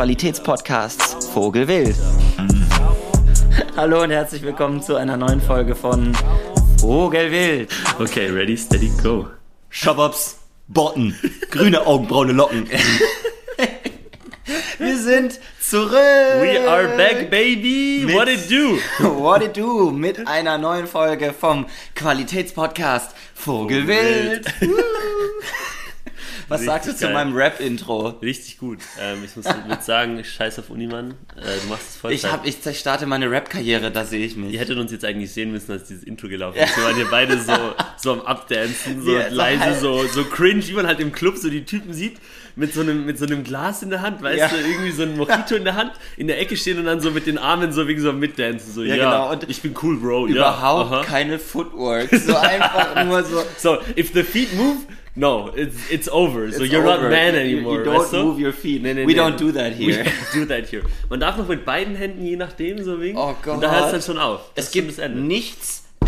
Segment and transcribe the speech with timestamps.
[0.00, 1.94] Qualitätspodcasts Vogelwild.
[3.76, 6.16] Hallo und herzlich willkommen zu einer neuen Folge von
[6.80, 7.70] Vogelwild.
[7.98, 9.26] Okay, ready, steady, go.
[9.68, 10.38] Schabops,
[10.68, 11.14] Botten,
[11.50, 12.66] grüne Augenbraune Locken.
[14.78, 15.92] Wir sind zurück.
[15.92, 18.04] We are back, baby.
[18.06, 18.78] Mit- What it do?
[19.20, 24.46] What it do mit einer neuen Folge vom Qualitätspodcast Vogelwild.
[26.50, 27.14] Was sagst du zu geil.
[27.14, 28.08] meinem Rap-Intro?
[28.22, 28.78] Richtig gut.
[29.00, 31.12] Ähm, ich muss würd sagen, scheiß auf Unimann.
[31.36, 32.12] Äh, du machst es voll.
[32.12, 34.52] Ich, hab, ich starte meine Rap-Karriere, da sehe ich mich.
[34.52, 36.76] Ihr hättet uns jetzt eigentlich sehen müssen, als dieses Intro gelaufen ist.
[36.76, 37.52] Wir waren hier beide so,
[37.96, 41.36] so am Abdancen, so so leise, halb- so, so cringe, wie man halt im Club
[41.36, 42.18] so die Typen sieht,
[42.56, 44.48] mit so einem, mit so einem Glas in der Hand, weißt Ja.
[44.48, 47.10] du, irgendwie so ein Mojito in der Hand, in der Ecke stehen und dann so
[47.12, 48.72] mit den Armen so wegen so am Mitdancen.
[48.74, 49.30] So, Ja, ja, genau.
[49.32, 50.26] Und ich bin cool, Bro.
[50.26, 52.08] Überhaupt ja, keine Footwork.
[52.12, 53.42] So einfach nur so.
[53.56, 54.78] So, if the feet move,
[55.20, 56.50] no, it's, it's over.
[56.50, 57.10] So It's you're not over.
[57.10, 57.78] man You- anymore.
[57.78, 58.24] You, don't weißt du?
[58.24, 58.82] move your feet.
[58.82, 59.18] Nee, nee, We nee.
[59.20, 60.04] don't do that We here.
[60.04, 60.82] don't do that here.
[61.10, 63.18] Man darf noch mit beiden Händen, je nachdem, so wegen.
[63.18, 63.54] Oh Gott.
[63.56, 64.40] Und da hört es dann schon auf.
[64.54, 65.20] Das Es gibt Ende.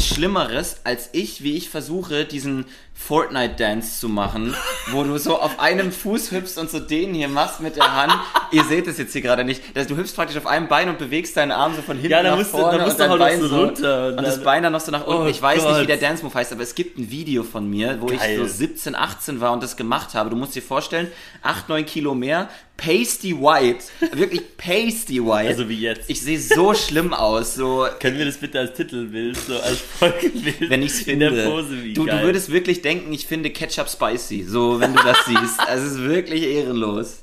[0.02, 2.64] Nichts Schlimmeres, als ich, wie ich versuche, diesen
[2.94, 4.54] Fortnite-Dance zu machen,
[4.90, 8.12] wo du so auf einem Fuß hüpfst und so den hier machst mit der Hand.
[8.52, 9.62] Ihr seht es jetzt hier gerade nicht.
[9.88, 12.36] Du hüpfst praktisch auf einem Bein und bewegst deinen Arm so von hinten Ja, nach
[12.36, 14.42] musst du- vorne da musst und du dein halt Bein so runter und und das
[14.42, 15.22] Bein dann noch so nach unten.
[15.22, 15.88] Oh ich weiß nicht, wie Gott.
[15.88, 18.38] der Dance-Move heißt, aber es gibt ein Video von mir, wo ich Geil.
[18.38, 20.30] so 17, 18 war und das gemacht habe.
[20.30, 21.10] Du musst dir vorstellen,
[21.42, 25.48] 8, 9 Kilo mehr, pasty white, wirklich pasty white.
[25.48, 26.10] Also wie jetzt.
[26.10, 30.68] Ich sehe so schlimm aus, so Können wir das bitte als Titelbild, so als Folgenbild
[30.68, 31.30] wenn ich's in finde.
[31.30, 32.24] der Pose, wie du, du geil.
[32.24, 35.60] würdest wirklich denken, ich finde Ketchup spicy, so wenn du das siehst.
[35.68, 37.22] Also es ist wirklich ehrenlos.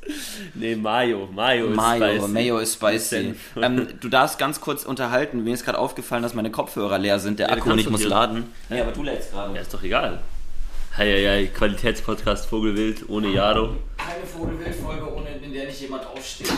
[0.55, 1.27] Nee, Mayo.
[1.35, 2.31] Mayo ist Mayo, spicy.
[2.31, 3.33] Mayo ist spicy.
[3.61, 5.43] Ähm, du darfst ganz kurz unterhalten.
[5.43, 7.39] Mir ist gerade aufgefallen, dass meine Kopfhörer leer sind.
[7.39, 8.45] Der Ja, du Akku nicht muss laden.
[8.69, 9.53] Nee, aber du lädst gerade.
[9.55, 10.19] Ja, ist doch egal.
[10.99, 13.77] Heieiei, Qualitätspodcast Vogelwild ohne Jaro.
[13.95, 16.51] Keine Vogelwildfolge, ohne in der nicht jemand aufsteht.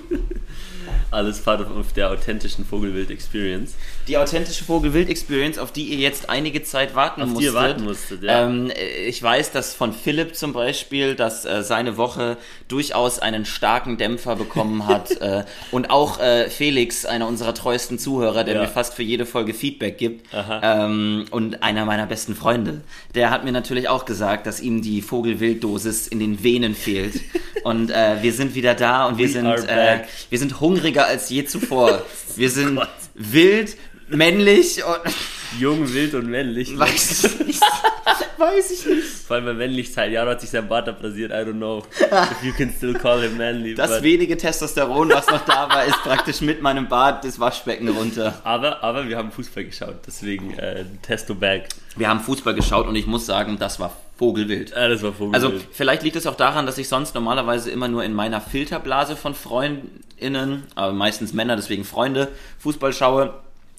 [1.10, 3.74] Alles part of, der authentischen Vogelwild-Experience.
[4.08, 7.52] Die authentische Vogelwild-Experience, auf die ihr jetzt einige Zeit warten Auf die musstet.
[7.52, 8.46] ihr warten musstet, ja.
[8.46, 8.72] Ähm,
[9.06, 12.38] ich weiß, dass von Philipp zum Beispiel, dass äh, seine Woche
[12.68, 15.10] durchaus einen starken Dämpfer bekommen hat.
[15.20, 18.62] äh, und auch äh, Felix, einer unserer treuesten Zuhörer, der Ja.
[18.62, 20.26] mir fast für jede Folge Feedback gibt.
[20.32, 22.80] Ähm, und einer meiner besten Freunde.
[23.14, 27.20] Der hat mir natürlich auch gesagt, dass ihm die Vogelwild-Dosis in den Venen fehlt.
[27.62, 31.28] und äh, wir sind wieder da und wir We sind, äh, wir sind hungriger als
[31.28, 32.02] je zuvor.
[32.36, 32.78] Wir sind
[33.18, 33.76] wild,
[34.10, 35.14] männlich und
[35.58, 36.78] Jung, wild und männlich.
[36.78, 37.62] weiß ich nicht.
[38.38, 39.04] weiß ich nicht.
[39.26, 40.12] Vor allem bei Männlichkeit.
[40.12, 41.82] Jaro hat sich sein Bart abrasiert, I don't know.
[42.00, 43.74] If you can still call him manly.
[43.74, 47.88] Das but- wenige Testosteron, was noch da war, ist praktisch mit meinem Bart das Waschbecken
[47.88, 48.40] runter.
[48.44, 51.68] aber, aber wir haben Fußball geschaut, deswegen äh, Testo Back.
[51.96, 54.72] Wir haben Fußball geschaut und ich muss sagen, das war Vogelwild.
[54.72, 55.34] Äh, das war Vogelwild.
[55.34, 59.16] Also vielleicht liegt es auch daran, dass ich sonst normalerweise immer nur in meiner Filterblase
[59.16, 63.34] von Freundinnen, aber meistens Männer, deswegen Freunde, Fußball schaue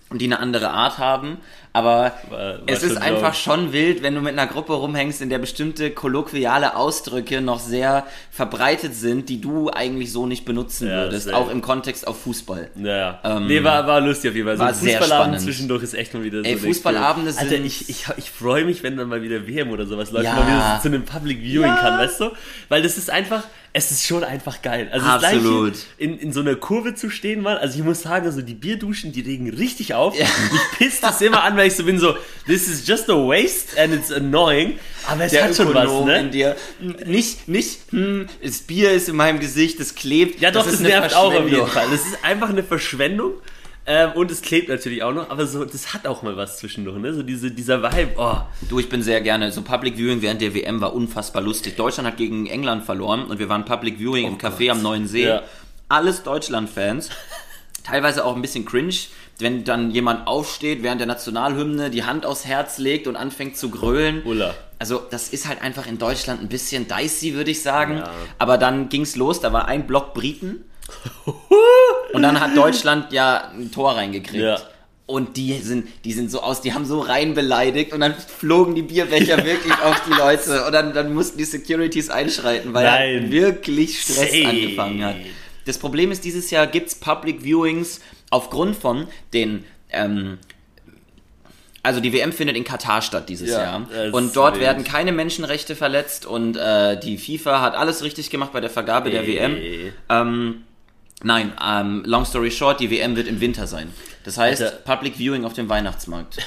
[0.09, 1.37] und die eine andere Art haben.
[1.71, 5.29] Aber War- war es ist einfach schon wild, wenn du mit einer Gruppe rumhängst, in
[5.29, 11.03] der bestimmte kolloquiale Ausdrücke noch sehr verbreitet sind, die du eigentlich so nicht benutzen Ja,
[11.03, 11.37] würdest, safe.
[11.37, 12.71] auch im Kontext auf Fußball.
[12.75, 13.19] Ja.
[13.23, 14.57] Ähm, nee, war, war lustig auf jeden Fall.
[14.57, 16.45] So war Fußballabend zwischendurch ist echt mal wieder so.
[16.49, 17.37] Ey, Fußballabende Experience.
[17.37, 20.25] Alter, sind- ich, ich, ich freue mich, wenn dann mal wieder WM oder sowas läuft,
[20.25, 20.33] Ja.
[20.33, 21.75] mal wieder so zu einem Public Viewing Ja.
[21.77, 22.31] kann, weißt du?
[22.67, 24.89] Weil das ist einfach, es ist schon einfach geil.
[24.91, 25.73] Also Absolut.
[25.73, 28.55] das in, in so einer Kurve zu stehen, Mann, also ich muss sagen, also die
[28.55, 30.17] Bierduschen, die regen richtig auf.
[30.17, 30.25] Ja.
[30.51, 32.15] Mich pisst das immer an, weil ich so bin so,
[32.47, 36.09] this is just a waste and it's annoying, aber es Der hat schon was, Ökonom
[36.09, 36.29] in ne?
[36.31, 36.55] dir.
[37.05, 40.41] Nicht, nicht, hm, das Bier ist in meinem Gesicht, das klebt.
[40.41, 41.67] Ja, doch, das, eine nervt auch auf jeden.
[41.67, 41.85] Fall.
[41.91, 43.33] Das ist einfach eine Verschwendung.
[43.91, 46.99] Ähm, und es klebt natürlich auch noch, aber so, das hat auch mal was zwischendurch,
[46.99, 47.11] ne?
[47.11, 48.37] So diese, dieser Vibe, oh.
[48.69, 49.51] Du, ich bin sehr gerne.
[49.51, 51.75] So Public Viewing während der WM war unfassbar lustig.
[51.75, 55.25] Deutschland hat gegen England verloren und wir waren Public Viewing im Café am Neuen See.
[55.25, 55.41] Ja.
[55.87, 57.09] Alles Deutschland-Fans.
[57.83, 58.93] Teilweise auch ein bisschen cringe,
[59.39, 63.71] wenn dann jemand aufsteht während der Nationalhymne, die Hand aufs Herz legt und anfängt zu
[63.71, 64.21] grölen.
[64.23, 64.53] Ulla.
[64.77, 67.97] Also das ist halt einfach in Deutschland ein bisschen dicey, würde ich sagen.
[67.97, 68.11] Ja.
[68.37, 70.63] Aber dann ging's los, da war ein Block Briten.
[72.13, 74.43] und dann hat Deutschland ja ein Tor reingekriegt.
[74.43, 74.59] Ja.
[75.05, 78.75] Und die sind, die sind so aus, die haben so rein beleidigt und dann flogen
[78.75, 83.23] die Bierbecher wirklich auf die Leute und dann, dann mussten die Securities einschreiten, weil Nein.
[83.25, 84.45] er wirklich Stress Say.
[84.45, 85.15] angefangen hat.
[85.65, 90.37] Das Problem ist, dieses Jahr gibt's Public Viewings aufgrund von den ähm,
[91.81, 93.87] also die WM findet in Katar statt dieses Ja, Jahr.
[94.11, 94.87] Und dort ist werden wild.
[94.87, 99.21] keine Menschenrechte verletzt und äh, die FIFA hat alles richtig gemacht bei der Vergabe der
[99.21, 99.35] Ey.
[99.35, 99.57] WM.
[100.09, 100.63] Ähm,
[101.23, 103.91] nein, ähm, long story short, die WM wird im Winter sein.
[104.23, 104.75] Das heißt, Alter.
[104.77, 106.37] Public Viewing auf dem Weihnachtsmarkt.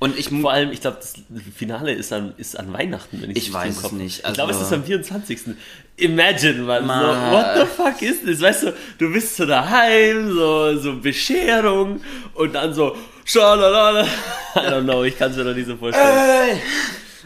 [0.00, 1.14] Und ich Vor allem, ich glaube, das
[1.56, 4.58] Finale ist an, ist an Weihnachten, wenn ich Ich weiß es nicht, Ich glaube, es
[4.58, 5.38] also- ist am 24.
[5.96, 6.84] Imagine, man.
[6.86, 8.40] Ma- So, what the fuck ist das?
[8.40, 12.02] Weißt du, du bist so daheim, so, so Bescherung
[12.34, 14.04] und dann so, schalalala.
[14.56, 16.06] I don't know, ich kann es mir noch nicht so vorstellen.
[16.08, 16.56] Äh.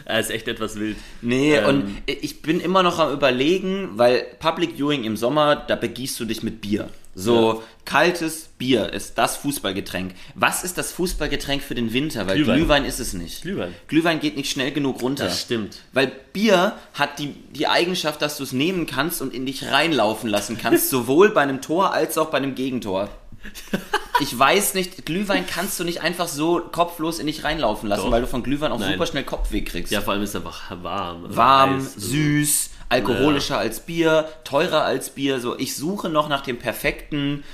[0.09, 0.97] Er ist echt etwas wild.
[1.21, 1.65] Nee, Ähm.
[1.65, 6.25] und ich bin immer noch am überlegen, weil Public Viewing im Sommer, da begießt du
[6.25, 6.89] dich mit Bier.
[7.13, 10.13] So kaltes Bier ist das Fußballgetränk.
[10.35, 12.27] Was ist das Fußballgetränk für den Winter?
[12.27, 12.57] Weil Glühwein.
[12.57, 13.41] Glühwein, ist es nicht.
[13.41, 13.73] Glühwein.
[13.87, 15.25] Glühwein geht nicht schnell genug runter.
[15.25, 15.79] Das stimmt.
[15.91, 20.29] Weil Bier hat die, die Eigenschaft, dass du es nehmen kannst und in dich reinlaufen
[20.29, 23.09] lassen kannst, sowohl bei einem Tor als auch bei einem Gegentor.
[24.21, 28.11] Ich weiß nicht, Glühwein kannst du nicht einfach so kopflos in dich reinlaufen lassen, Doch.
[28.11, 28.91] weil du von Glühwein auch Nein.
[28.91, 29.93] super schnell Kopfweh kriegst.
[29.93, 31.23] Ja, vor allem ist einfach warm.
[31.33, 35.39] Warm, heiß, süß, alkoholischer als Bier, teurer als Bier.
[35.39, 37.45] So, ich suche noch nach dem perfekten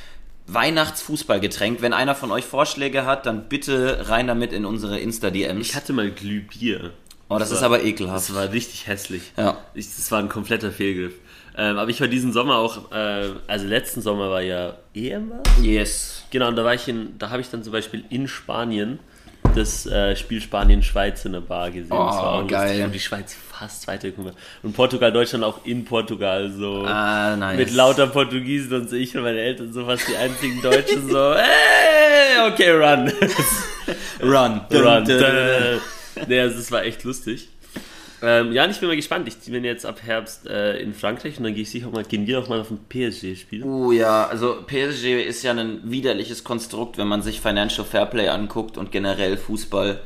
[0.48, 1.82] Weihnachtsfußballgetränk.
[1.84, 5.68] Wenn einer von euch Vorschläge hat, dann bitte rein damit in unsere Insta-DMs.
[5.68, 6.94] Ich hatte mal Glühbier.
[7.30, 8.30] Oh, das war- ist aber ekelhaft.
[8.30, 9.34] Das war richtig hässlich.
[9.38, 9.58] Ja.
[9.74, 11.14] Ich, das war ein kompletter Fehlgriff.
[11.58, 15.64] Ähm, aber ich war diesen Sommer auch, äh, also letzten Sommer war ja EM was?
[15.66, 16.24] Yes.
[16.32, 19.00] Genau, und da war ich in, da habe ich dann zum Beispiel in Spanien
[19.54, 21.90] das äh, Spiel Spanien-Schweiz in der Bar gesehen.
[21.92, 22.68] das Oh, war auch geil.
[22.68, 22.86] lustig.
[22.86, 24.34] Und die Schweiz fast weitergekommen.
[24.64, 26.84] Und Portugal, Deutschland auch in Portugal so.
[26.86, 27.58] Ah, nice.
[27.58, 31.36] Mit lauter Portugiesen und so ich und meine Eltern so fast die einzigen Deutschen so,
[31.36, 33.10] hey, okay, run.
[34.22, 34.62] Run.
[34.74, 35.04] Run.
[36.28, 37.48] Nee, also es war echt lustig.
[38.26, 39.28] Ähm, ja, ich bin mal gespannt.
[39.28, 42.04] Ich bin jetzt ab Herbst äh, in Frankreich und dann gehe ich sicher auch mal,
[42.04, 43.64] gehen wir auch mal auf ein PSG-Spiel.
[43.64, 48.78] Oh ja, also PSG ist ja ein widerliches Konstrukt, wenn man sich Financial Fairplay anguckt
[48.78, 50.02] und generell Fußball.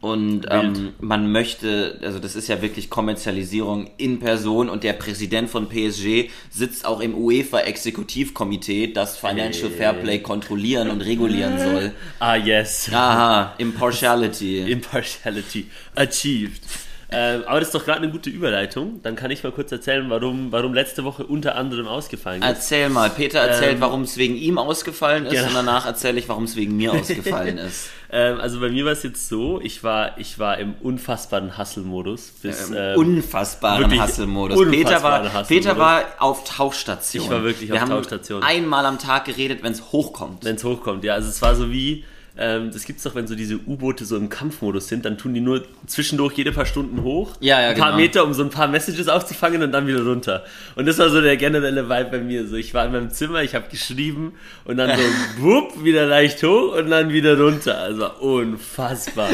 [0.00, 5.48] Und ähm, man möchte, also das ist ja wirklich Kommerzialisierung in Person und der Präsident
[5.48, 9.78] von PSG sitzt auch im UEFA-Exekutivkomitee, das Financial Hey.
[9.78, 11.92] Fairplay kontrollieren und regulieren soll.
[12.18, 12.90] Ah, yes.
[12.92, 14.60] Aha, Impartiality.
[14.70, 16.60] Impartiality achieved.
[17.08, 19.00] Ähm, aber das ist doch gerade eine gute Überleitung.
[19.02, 22.48] Dann kann ich mal kurz erzählen, warum, warum letzte Woche unter anderem ausgefallen ist.
[22.48, 25.48] Erzähl mal, Peter erzählt, Ähm, warum es wegen ihm ausgefallen ist genau.
[25.48, 27.90] und danach erzähle ich, warum es wegen mir ausgefallen ist.
[28.10, 32.32] Ähm, also bei mir war es jetzt so, ich war, ich war im unfassbaren Hustle-Modus.
[32.42, 34.58] Bis, ähm, unfassbaren wirklich Hasselmodus.
[34.58, 35.48] Peter unfassbaren war, Hasselmodus.
[35.48, 37.24] Peter war auf Tauchstation.
[37.24, 38.42] Ich war wirklich Wir auf Tauchstation.
[38.42, 40.44] einmal am Tag geredet, wenn es hochkommt.
[40.44, 41.14] wenn es hochkommt, ja.
[41.14, 42.04] Also es war so wie,
[42.38, 45.40] ähm, das gibt's doch, wenn so diese U-Boote so im Kampfmodus sind, dann tun die
[45.40, 48.00] nur zwischendurch jede paar Stunden hoch, Ja, ja, ein paar genau.
[48.02, 50.44] Meter, um so ein paar Messages aufzufangen und dann wieder runter.
[50.74, 52.46] Und das war so der generelle Vibe bei mir.
[52.46, 54.34] So, ich war in meinem Zimmer, ich habe geschrieben
[54.64, 55.02] und dann so
[55.42, 57.78] wupp, wieder leicht hoch und dann wieder runter.
[57.78, 59.30] Also unfassbar.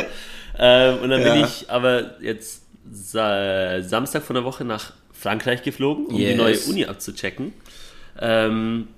[0.58, 1.44] ähm, und dann bin Ja.
[1.46, 2.62] ich aber jetzt
[2.92, 6.36] sa Samstag von der Woche nach Frankreich geflogen, um die Yes.
[6.36, 7.52] neue Uni abzuchecken.
[8.20, 8.88] Ähm,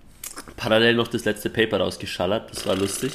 [0.57, 3.13] parallel noch das letzte Paper rausgeschallert, das war lustig.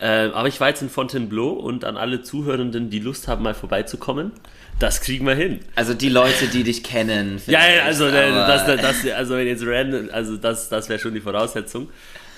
[0.00, 3.54] Ähm, aber ich war jetzt in Fontainebleau und an alle Zuhörenden, die Lust haben, mal
[3.54, 4.32] vorbeizukommen,
[4.78, 5.58] das kriegen wir hin.
[5.74, 7.40] Also die Leute, die dich kennen.
[7.46, 8.66] Ja, ja, also, äh, aber- das,
[9.02, 11.88] das, also wenn jetzt random, also das, das wäre schon die Voraussetzung.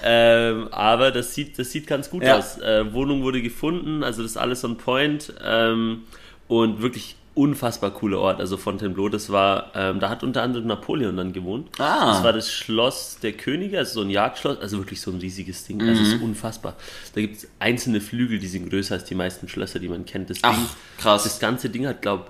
[0.03, 2.39] Ähm, aber das sieht, das sieht ganz gut Ja.
[2.39, 2.59] aus.
[2.59, 6.05] Äh, Wohnung wurde gefunden, also das ist alles on point ähm,
[6.49, 8.39] und wirklich unfassbar cooler Ort.
[8.41, 11.69] Also Fontainebleau, das war, ähm, da hat unter anderem Napoleon dann gewohnt.
[11.81, 12.13] Ah.
[12.13, 15.65] Das war das Schloss der Könige, also so ein Jagdschloss, also wirklich so ein riesiges
[15.65, 15.81] Ding.
[15.81, 16.07] Also Mhm.
[16.09, 16.77] es ist unfassbar.
[17.15, 20.29] Da gibt es einzelne Flügel, die sind größer als die meisten Schlösser, die man kennt.
[20.31, 20.67] Das Ach, Ding,
[20.99, 21.25] krass.
[21.25, 22.27] Das ganze Ding hat, glaube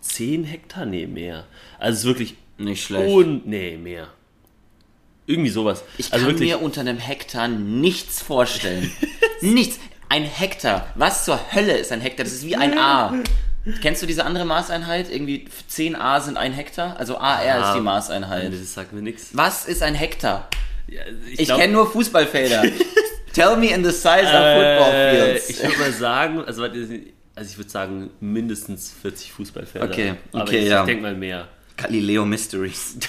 [0.00, 1.44] 10 Hektar, nee, mehr.
[1.78, 3.08] Also es ist wirklich Nicht schlecht.
[3.14, 4.08] und nee, mehr.
[5.26, 5.84] Irgendwie sowas.
[5.96, 8.90] ich also kann wirklich, mir unter einem Hektar nichts vorstellen.
[9.42, 9.78] nichts.
[10.08, 10.88] Ein Hektar.
[10.96, 12.24] Was zur Hölle ist ein Hektar?
[12.24, 13.14] Das ist wie ein A.
[13.82, 15.10] Kennst du diese andere Maßeinheit?
[15.10, 16.96] Irgendwie 10 A sind ein Hektar?
[16.98, 18.52] Also AR ist Ah, die Maßeinheit.
[18.52, 19.28] das sagt mir nichts.
[19.32, 20.48] Was ist ein Hektar?
[20.88, 22.62] Ja, Ich glaub, kenne nur Fußballfelder.
[23.34, 25.50] Tell me in the size of football äh, fields.
[25.50, 29.86] Ich würde mal sagen, also, also ich würde sagen mindestens 40 Fußballfelder.
[29.88, 30.80] Okay, aber okay, ich, ja.
[30.80, 31.46] ich denke mal mehr.
[31.76, 32.96] Galileo Mysteries.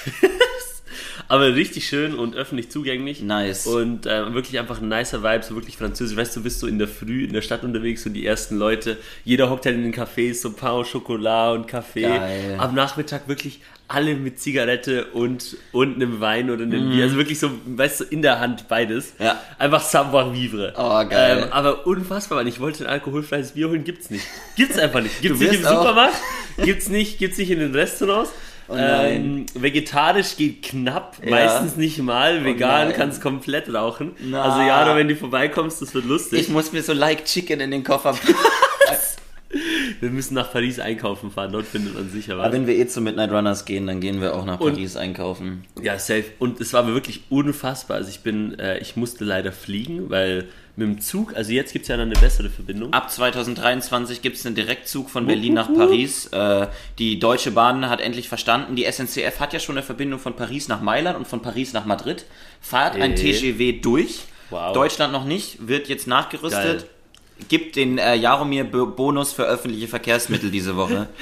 [1.27, 3.21] Aber richtig schön und öffentlich zugänglich.
[3.21, 3.67] Nice.
[3.67, 6.17] Und äh, wirklich einfach ein nicer Vibe, so wirklich französisch.
[6.17, 8.97] Weißt du, bist so in der Früh in der Stadt unterwegs und die ersten Leute,
[9.23, 12.01] jeder hockt halt in den Cafés, so Pain au Chocolat und Kaffee.
[12.03, 12.55] Geil.
[12.57, 16.91] Am Nachmittag wirklich alle mit Zigarette und, und einem Wein oder einem Mhm.
[16.91, 17.03] Bier.
[17.03, 19.15] Also wirklich so, weißt du, in der Hand beides.
[19.19, 19.37] Ja.
[19.59, 20.73] Einfach savoir vivre.
[20.77, 21.43] Oh, geil.
[21.43, 24.25] Ähm, aber unfassbar, weil ich wollte ein alkoholfreies Bier holen, gibt's nicht.
[24.55, 25.21] Gibt's einfach nicht.
[25.21, 26.15] Gibt's nicht im auch- Supermarkt,
[26.63, 28.31] gibt's nicht, gibt's nicht in den Restaurants.
[28.71, 31.29] Oh ähm, vegetarisch geht knapp, Ja.
[31.29, 32.43] meistens nicht mal.
[32.45, 32.93] Vegan nein.
[32.95, 34.11] kannst komplett rauchen.
[34.19, 34.43] Na.
[34.43, 36.39] Also Jaro, wenn du vorbeikommst, das wird lustig.
[36.39, 38.15] Ich muss mir so like Chicken in den Koffer
[40.01, 42.45] Wir müssen nach Paris einkaufen fahren, dort findet man sicher was.
[42.45, 44.97] Aber wenn wir eh zu Midnight Runners gehen, dann gehen wir auch nach Und- Paris
[44.97, 45.63] einkaufen.
[45.81, 46.25] Ja, safe.
[46.39, 47.97] Und es war aber wirklich unfassbar.
[47.97, 51.83] Also ich bin, äh, ich musste leider fliegen, weil mit dem Zug, also jetzt gibt
[51.83, 52.93] es ja dann eine bessere Verbindung.
[52.93, 56.27] Ab 2023 gibt es einen Direktzug von Berlin nach Paris.
[56.27, 56.67] Äh,
[56.97, 60.67] die Deutsche Bahn hat endlich verstanden, die SNCF hat ja schon eine Verbindung von Paris
[60.67, 62.25] nach Mailand und von Paris nach Madrid.
[62.59, 63.15] Fahrt ein Äh.
[63.15, 64.21] TGW durch.
[64.49, 64.73] Wow.
[64.73, 66.79] Deutschland noch nicht, wird jetzt nachgerüstet.
[66.79, 66.83] Geil.
[67.49, 71.07] Gibt den äh, Jaromir-Bonus für öffentliche Verkehrsmittel diese Woche.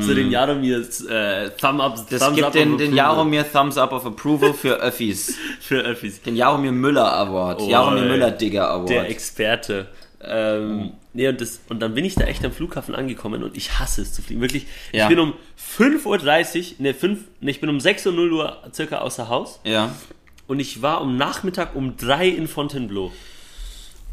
[0.00, 3.90] So den Jaromirs äh, Thumb Up, Das Thumbs gibt up den, den Jaromir Thumbs Up
[3.90, 5.36] of Approval für Öffis.
[5.60, 6.22] für Öffis.
[6.22, 7.62] Den Jaromir Müller Award.
[7.62, 8.04] Oh, Jaromir.
[8.04, 8.90] Müller Digger Award.
[8.90, 9.88] Der Experte.
[10.22, 13.80] Ähm, nee, und, das, und dann bin ich da echt am Flughafen angekommen und ich
[13.80, 14.40] hasse es zu fliegen.
[14.40, 15.04] Wirklich, Ja.
[15.04, 15.34] ich bin um
[15.76, 19.90] 5.30 Uhr, ne, 5, ne, ich bin um 6.00 Uhr circa außer Haus ja.
[20.46, 23.10] und ich war um Nachmittag um 3 in Fontainebleau.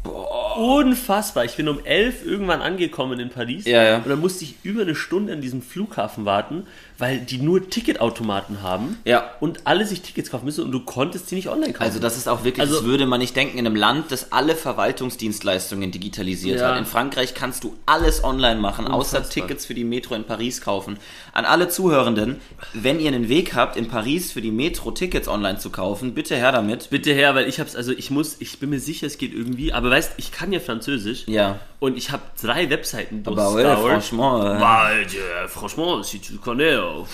[0.04, 1.44] Unfassbar.
[1.44, 3.96] Ich bin um 11 irgendwann angekommen in Paris Ja, ja.
[3.98, 6.66] und dann musste ich über eine Stunde an diesem Flughafen warten,
[7.00, 9.30] weil die nur Ticketautomaten haben Ja.
[9.40, 11.82] und alle sich Tickets kaufen müssen und du konntest sie nicht online kaufen.
[11.82, 14.30] Also das ist auch wirklich, Also- das würde man nicht denken, in einem Land, das
[14.32, 16.70] alle Verwaltungsdienstleistungen digitalisiert Ja.
[16.70, 16.78] hat.
[16.78, 19.30] In Frankreich kannst du alles online machen, außer Unfassbar.
[19.46, 20.98] Tickets für die Metro in Paris kaufen.
[21.32, 22.40] An alle Zuhörenden,
[22.74, 26.36] wenn ihr einen Weg habt, in Paris für die Metro Tickets online zu kaufen, bitte
[26.36, 26.90] her damit.
[26.90, 29.72] Bitte her, weil ich hab's, also ich muss, ich bin mir sicher, es geht irgendwie,
[29.72, 31.58] aber weißt, ich kann ja Französisch Ja.
[31.78, 33.90] und ich habe drei Webseiten Aber ouais, durchscoured.
[33.90, 34.44] franchement.
[34.44, 37.06] äh, Bah, euh, franchement, si tu connais, oh,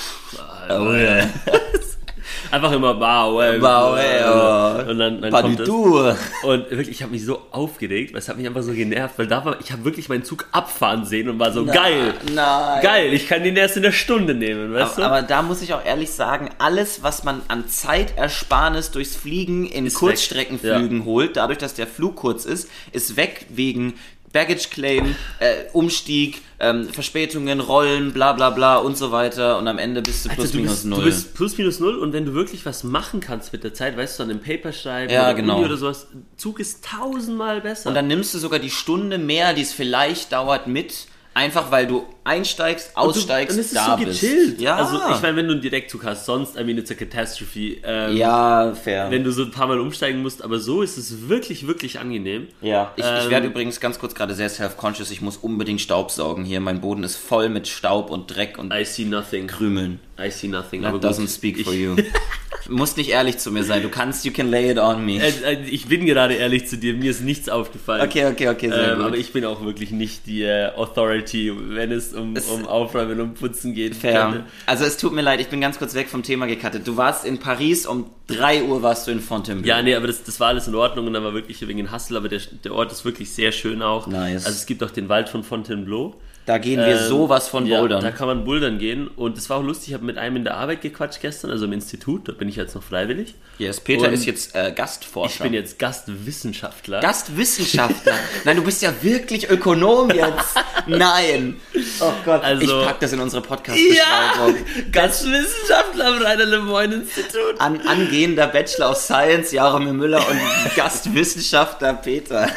[0.68, 1.28] äh, ouais.
[2.50, 2.94] einfach immer
[3.34, 4.90] ouais, Bah ouais, oh.
[4.90, 5.98] und dann, dann Pas kommt du.
[6.42, 9.26] Und wirklich, ich habe mich so aufgeregt, weil es hat mich einfach so genervt, weil
[9.26, 12.82] da war, ich habe wirklich meinen Zug abfahren sehen und war so geil, Nein.
[12.82, 15.06] geil, ich kann den erst in der Stunde nehmen, weißt Aber, du?
[15.06, 19.86] aber da muss ich auch ehrlich sagen, alles, was man an Zeitersparnis durchs Fliegen in
[19.86, 23.94] Ist Kurzstreckenflügen holt, dadurch, dass der Flug kurz ist, ist weg wegen
[24.36, 29.78] Baggage Claim, äh, Umstieg, ähm, Verspätungen, Rollen, bla bla bla und so weiter und am
[29.78, 30.98] Ende bist du plus Alter, du, minus bist, null.
[30.98, 33.96] du bist plus minus null und wenn du wirklich was machen kannst mit der Zeit,
[33.96, 35.64] weißt du, an einem Paper schreiben Ja, oder genau.
[35.64, 37.88] Oder sowas, Zug ist tausendmal besser.
[37.88, 41.86] und dann nimmst du sogar die Stunde mehr, die es vielleicht dauert, mit, einfach weil
[41.86, 44.20] du einsteigst, aussteigst, und es ist da so bist.
[44.22, 44.60] gechillt.
[44.60, 47.76] Ja, Also ich meine, wenn du einen Direktzug hast, sonst, I mean, it's a catastrophe.
[47.84, 49.10] Ähm, ja, fair.
[49.10, 52.48] Wenn du so ein paar Mal umsteigen musst, aber so ist es wirklich, wirklich angenehm.
[52.62, 55.10] Ja, ich, ich Ähm, werde übrigens ganz kurz gerade sehr self-conscious.
[55.10, 56.60] Ich muss unbedingt Staub saugen hier.
[56.60, 59.46] Mein Boden ist voll mit Staub und Dreck und I see nothing.
[59.46, 60.00] Krümeln.
[60.18, 60.80] I see nothing.
[60.82, 61.10] That aber gut.
[61.10, 61.96] doesn't speak for ich, you.
[62.66, 63.82] Du musst nicht ehrlich zu mir sein.
[63.82, 65.18] Du kannst, you can lay it on me.
[65.22, 68.02] Äh, äh, ich bin gerade ehrlich zu dir, mir ist nichts aufgefallen.
[68.06, 69.06] Okay, okay, okay, sehr Ähm, gut.
[69.06, 73.20] aber ich bin auch wirklich nicht die äh, Authority, wenn es um, Es- um Aufräumen
[73.20, 73.94] und Putzen geht.
[73.94, 74.44] Fair.
[74.66, 76.86] Also es tut mir leid, ich bin ganz kurz weg vom Thema gecuttet.
[76.86, 79.68] Du warst in Paris, um 3 Uhr warst du in Fontainebleau.
[79.68, 82.16] Ja, nee, aber das, das war alles in Ordnung und dann war wirklich wegen Hassel,
[82.16, 84.08] aber der, der Ort ist wirklich sehr schön auch.
[84.08, 84.44] Nice.
[84.46, 86.14] Also es gibt auch den Wald von Fontainebleau.
[86.46, 88.02] Da gehen wir Ähm, sowas von ja, bouldern.
[88.02, 90.44] Da kann man bouldern gehen und es war auch lustig, ich habe mit einem in
[90.44, 93.34] der Arbeit gequatscht gestern, also im Institut, da bin ich jetzt noch freiwillig.
[93.58, 95.34] yes, Peter Und ist jetzt äh, Gastforscher.
[95.34, 97.00] Ich bin jetzt Gastwissenschaftler.
[97.00, 98.14] Gastwissenschaftler.
[98.44, 100.54] Nein, du bist ja wirklich Ökonom jetzt.
[100.86, 101.56] Nein.
[102.00, 104.54] Oh Gott, Also- ich pack das in unsere ja, Podcast-Beschreibung.
[104.92, 107.58] Gastwissenschaftler am Rainer Lemoyne Institut.
[107.60, 110.40] An, angehender Bachelor of Science, Jaromir Müller und
[110.76, 112.48] Gastwissenschaftler Peter.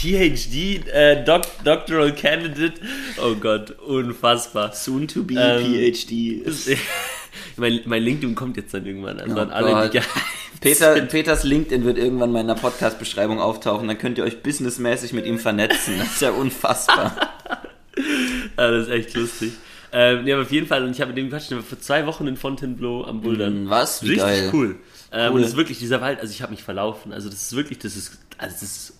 [0.00, 2.80] PhD, äh, Doc, Doctoral Candidate.
[3.22, 4.72] Oh Gott, unfassbar.
[4.72, 6.46] Soon to be Ähm, PhD.
[7.56, 9.32] mein, mein LinkedIn kommt jetzt dann irgendwann an.
[9.32, 10.00] Oh dann alle, die.
[10.60, 13.88] Peter, Peters LinkedIn wird irgendwann mal in der Podcast-Beschreibung auftauchen.
[13.88, 15.94] Dann könnt ihr euch businessmäßig mit ihm vernetzen.
[15.98, 17.16] Das ist ja unfassbar.
[18.56, 19.52] Das ist echt lustig.
[19.92, 22.26] Ähm, ja, aber auf jeden Fall, und ich habe mit dem gequatscht, vor zwei Wochen
[22.26, 23.64] in Fontainebleau am Bouldern.
[23.64, 24.02] Mm, was?
[24.02, 24.50] Wie Richtig geil.
[24.52, 24.76] cool.
[25.12, 25.36] Ähm, Cool.
[25.36, 27.12] Und es ist wirklich dieser Wald, also ich habe mich verlaufen.
[27.12, 28.92] Also das ist wirklich, das ist, also das ist,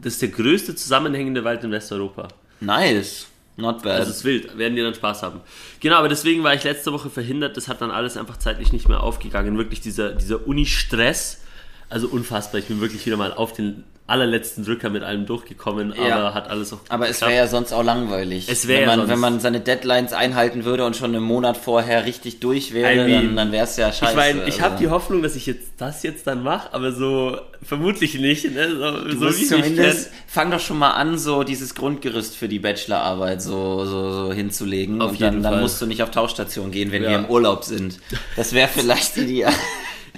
[0.00, 2.28] das ist der größte zusammenhängende Wald in Westeuropa.
[2.60, 3.26] Nice.
[3.56, 4.00] Not bad.
[4.00, 5.40] Also es ist wild, werden die dann Spaß haben.
[5.80, 8.88] Genau, aber deswegen war ich letzte Woche verhindert, das hat dann alles einfach zeitlich nicht
[8.88, 9.56] mehr aufgegangen.
[9.56, 11.40] Wirklich dieser, dieser Uni-Stress,
[11.88, 12.60] also unfassbar.
[12.60, 16.16] Ich bin wirklich wieder mal auf den allerletzten Drücker mit allem durchgekommen, Ja.
[16.16, 18.48] aber hat alles auch Aber es wäre ja sonst auch langweilig.
[18.48, 22.04] Es wär wenn, ja wenn man seine Deadlines einhalten würde und schon einen Monat vorher
[22.06, 24.12] richtig durch wäre, I mean, dann, dann wäre es ja scheiße.
[24.12, 24.84] Ich meine, ich habe also.
[24.84, 28.44] die Hoffnung, dass ich jetzt das jetzt dann mache, aber so vermutlich nicht.
[28.54, 28.76] Ne?
[28.76, 32.60] So, Du so musst zumindest, fang doch schon mal an, so dieses Grundgerüst für die
[32.60, 35.02] Bachelorarbeit so, so, so hinzulegen.
[35.02, 35.62] Auf und dann, jeden dann Fall.
[35.62, 37.10] musst du nicht auf Tauchstation gehen, wenn Ja.
[37.10, 37.98] wir im Urlaub sind.
[38.36, 39.52] Das wäre vielleicht ideal.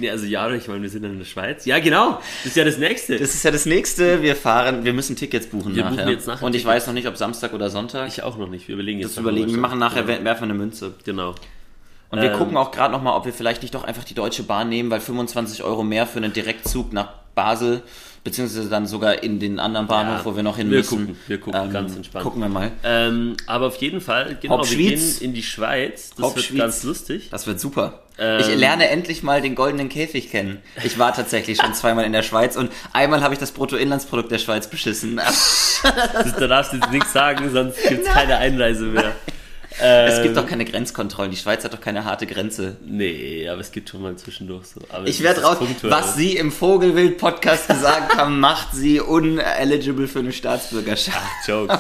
[0.00, 1.64] Nee, also ja, ich meine, wir sind in der Schweiz.
[1.64, 2.19] Ja, genau.
[2.43, 3.19] Das ist ja das Nächste.
[3.19, 4.23] Das ist ja das nächste.
[4.23, 5.97] Wir fahren, wir müssen Tickets buchen Wir nachher.
[5.97, 6.76] buchen jetzt nachher und ich Tickets.
[6.76, 8.09] weiß noch nicht, ob Samstag oder Sonntag.
[8.09, 8.69] ich auch noch nicht.
[8.69, 9.12] Wir überlegen jetzt.
[9.17, 9.50] das überlegen.
[9.50, 10.25] Wir machen nachher, Genau.
[10.25, 10.95] werfen wir eine Münze.
[11.05, 11.35] genau.
[12.11, 12.38] Und wir Ähm.
[12.38, 15.00] gucken auch gerade nochmal, ob wir vielleicht nicht doch einfach die Deutsche Bahn nehmen, weil
[15.00, 17.83] 25 Euro mehr für einen Direktzug nach Basel,
[18.28, 20.99] beziehungsweise dann sogar in den anderen Bahnhof, Ja, wo wir noch hin wir müssen.
[20.99, 22.25] gucken, wir gucken, ganz entspannt.
[22.25, 22.70] Gucken wir mal.
[22.85, 26.11] Ähm, aber auf jeden Fall, genau, wir gehen in die Schweiz.
[26.16, 27.28] Das wird ganz lustig.
[27.30, 28.02] Das wird super.
[28.18, 28.40] Ähm.
[28.40, 30.58] ich lerne endlich mal den goldenen Käfig kennen.
[30.82, 34.38] Ich war tatsächlich schon zweimal in der Schweiz und einmal habe ich das Bruttoinlandsprodukt der
[34.38, 35.20] Schweiz beschissen.
[35.82, 39.14] Da darfst du jetzt nichts sagen, sonst gibt es keine Einreise mehr.
[39.80, 41.30] Ähm, Es gibt doch keine Grenzkontrollen.
[41.30, 42.76] Die Schweiz hat doch keine harte Grenze.
[42.85, 44.80] Nee, aber es gibt schon mal zwischendurch so.
[44.90, 45.92] Aber Ich werde raus, punktuell.
[45.92, 51.18] was Sie im Vogelwild-Podcast gesagt haben, macht Sie uneligible für eine Staatsbürgerschaft.
[51.47, 51.78] Jokes.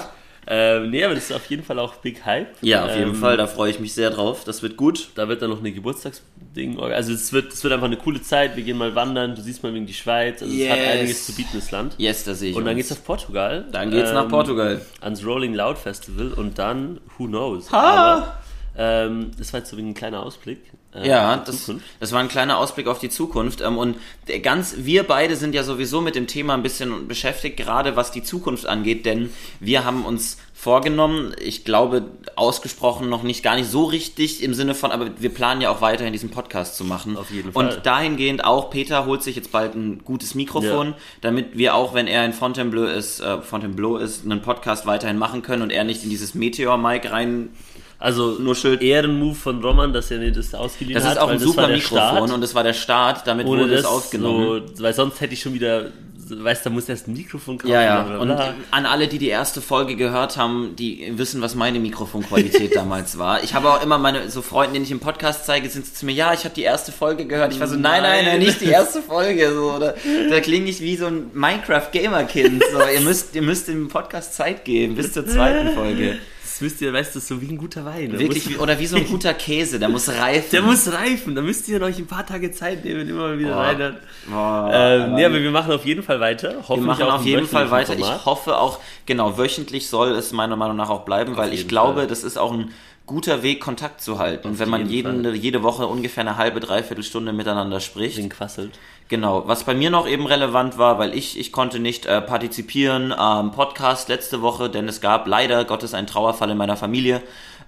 [0.50, 2.48] Ähm, nee, aber das ist auf jeden Fall auch Big Hype.
[2.62, 4.44] Ja, auf jeden Ähm, Fall, da freue ich mich sehr drauf.
[4.44, 5.08] Das wird gut.
[5.14, 6.78] Da wird dann noch eine Geburtstagsding.
[6.80, 8.56] Also es wird, es wird einfach eine coole Zeit.
[8.56, 9.34] Wir gehen mal wandern.
[9.34, 10.40] Du siehst mal wegen die Schweiz.
[10.42, 10.88] Also es hat Yes.
[10.90, 11.94] einiges zu bieten, das Land.
[11.98, 12.88] Yes, da sehe ich Und dann uns.
[12.88, 13.66] geht's nach Portugal.
[13.72, 14.80] Dann geht's nach Ähm, Portugal.
[15.00, 17.70] Ans Rolling Loud Festival und dann, who knows.
[17.70, 17.78] Ha!
[18.14, 18.38] Aber
[18.76, 20.60] ähm, das war jetzt so ein kleiner Ausblick.
[20.94, 23.60] Äh, Ja, das, das war ein kleiner Ausblick auf die Zukunft.
[23.60, 23.96] ähm, Und
[24.42, 28.22] ganz, wir beide sind ja sowieso mit dem Thema ein bisschen beschäftigt, gerade was die
[28.22, 29.30] Zukunft angeht, denn
[29.60, 32.02] wir haben uns vorgenommen, ich glaube,
[32.34, 35.80] ausgesprochen noch nicht gar nicht so richtig im Sinne von, aber wir planen ja auch
[35.82, 37.16] weiterhin diesen Podcast zu machen.
[37.16, 37.64] Auf jeden Fall.
[37.74, 40.94] Und dahingehend auch, Peter holt sich jetzt bald ein gutes Mikrofon, Ja.
[41.20, 45.42] damit wir auch, wenn er in Fontainebleau ist, äh, Fontainebleau ist, einen Podcast weiterhin machen
[45.42, 47.50] können und er nicht in dieses Meteor-Mic rein
[48.00, 48.80] Also Nur Schild.
[48.80, 51.14] Ehrenmove von Roman, dass er mir das ausgeliehen Das hat.
[51.14, 52.30] ist auch ein das super Mikrofon Start.
[52.30, 54.62] und das war der Start, damit Ohne wurde es das aufgenommen.
[54.74, 55.86] So, weil sonst hätte ich schon wieder,
[56.30, 57.72] weißt du, da muss erst ein Mikrofon kaufen.
[57.72, 58.02] ja, ja.
[58.02, 61.80] bla, bla, Und an alle, die die erste Folge gehört haben, die wissen, was meine
[61.80, 63.42] Mikrofonqualität damals war.
[63.42, 66.12] Ich habe auch immer meine so Freunden, denen ich im Podcast zeige, sind zu mir,
[66.12, 67.52] ja, ich habe die erste Folge gehört.
[67.52, 69.52] Ich war so, nein, nein, nein, nicht die erste Folge.
[69.52, 69.96] So, oder,
[70.30, 72.62] da klinge ich wie so ein Minecraft-Gamer-Kind.
[72.72, 76.18] So, ihr müsst, ihr müsst dem Podcast Zeit geben bis zur zweiten Folge.
[76.58, 78.10] Das wisst ihr, weißt du, so wie ein guter Wein.
[78.12, 80.48] Da Wirklich, muss, oder wie so ein guter Käse, der muss reifen.
[80.50, 83.52] der muss reifen, da müsst ihr euch ein paar Tage Zeit nehmen, immer mal wieder
[83.54, 83.62] Boah.
[83.62, 83.96] rein.
[84.28, 86.56] Boah, Ähm, nee, aber wir machen auf jeden Fall weiter.
[86.68, 87.90] Wir machen auf jeden Fall weiter.
[87.90, 88.26] wöchentlichen Ich Format.
[88.26, 92.06] hoffe auch, genau, wöchentlich soll es meiner Meinung nach auch bleiben, weil ich glaube, Fall.
[92.08, 92.72] das ist auch ein
[93.08, 94.46] guter Weg, Kontakt zu halten.
[94.46, 98.18] Und wenn man jeden jede Woche ungefähr eine halbe, dreiviertel Stunde miteinander spricht.
[98.18, 98.78] Ding quasselt.
[99.08, 99.48] Genau.
[99.48, 103.50] Was bei mir noch eben relevant war, weil ich, ich konnte nicht äh, partizipieren am
[103.50, 107.22] Podcast letzte Woche, denn es gab leider Gottes einen Trauerfall in meiner Familie.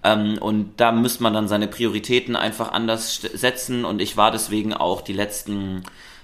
[0.04, 3.84] Ähm, und da müsste man dann seine Prioritäten einfach anders setzen.
[3.84, 5.82] Und ich war deswegen auch die letzten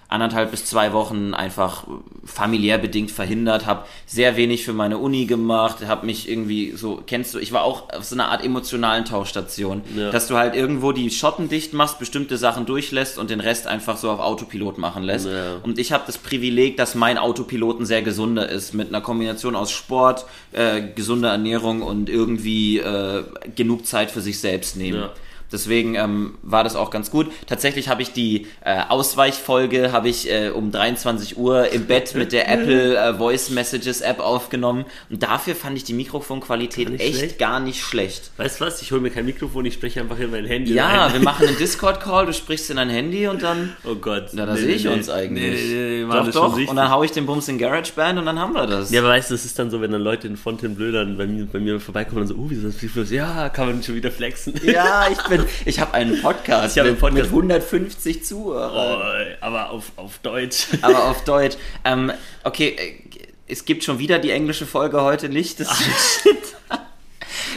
[0.09, 1.85] anderthalb bis zwei Wochen einfach
[2.25, 7.35] familiär bedingt verhindert, habe sehr wenig für meine Uni gemacht, habe mich irgendwie so, kennst
[7.35, 10.11] du, ich war auch auf so einer Art emotionalen Tauchstation, Ja.
[10.11, 13.97] dass du halt irgendwo die Schotten dicht machst, bestimmte Sachen durchlässt und den Rest einfach
[13.97, 15.27] so auf Autopilot machen lässt.
[15.27, 15.57] Ja.
[15.62, 19.57] Und ich habe das Privileg, dass mein Autopilot ein sehr gesunder ist, mit einer Kombination
[19.57, 23.25] aus Sport, äh, gesunder Ernährung und irgendwie äh,
[23.57, 25.01] genug Zeit für sich selbst nehmen.
[25.01, 25.11] Ja.
[25.53, 27.29] Deswegen ähm, war das auch ganz gut.
[27.47, 32.33] Tatsächlich habe ich die äh, Ausweichfolge habe ich äh, um 23 Uhr im Bett mit
[32.33, 37.39] der Apple äh, Voice Messages App aufgenommen und dafür fand ich die Mikrofonqualität echt schlecht.
[37.39, 38.31] gar nicht schlecht.
[38.37, 38.83] Weißt du was?
[38.83, 40.75] Ich hole mir kein Mikrofon, ich spreche einfach in mein Handy.
[40.75, 41.13] Ja, rein.
[41.15, 44.29] wir machen einen Discord Call, du sprichst in dein Handy und dann Oh Gott.
[44.33, 44.91] na, da Nee, sehe nee, ich nee.
[44.91, 45.45] uns eigentlich.
[45.61, 46.69] Nee, nee, nee, machen doch, doch.
[46.69, 48.91] Und dann hau ich den Bums in GarageBand und dann haben wir das.
[48.91, 51.27] Ja, aber weißt du, das ist dann so, wenn dann Leute in Fontainebleau dann bei
[51.27, 52.55] mir, bei mir vorbeikommen und so, uh, wie
[52.87, 53.11] ist das?
[53.11, 54.55] Ja, kann man schon wieder flexen.
[54.65, 57.33] Ja, ich bin, ich habe einen Podcast, Ich hab mit, einen Podcast.
[57.33, 59.01] mit 150 Zuhörern.
[59.01, 60.68] Oh, aber auf, auf Deutsch.
[60.83, 61.57] aber auf Deutsch.
[61.85, 62.12] Ähm,
[62.44, 63.03] okay, äh,
[63.49, 65.61] es gibt schon wieder die englische Folge heute nicht.
[65.61, 65.68] Das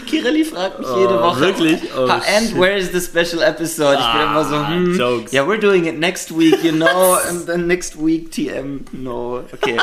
[0.08, 1.40] Kirelli fragt mich jede Oh, Woche.
[1.42, 1.80] wirklich?
[1.98, 3.94] Oh, "Ha- and where is the special episode?
[4.00, 5.34] Ich bin Ah, immer so, hm, Jokes.
[5.34, 9.78] yeah, we're doing it next week, you know, and then next week TM, no, okay.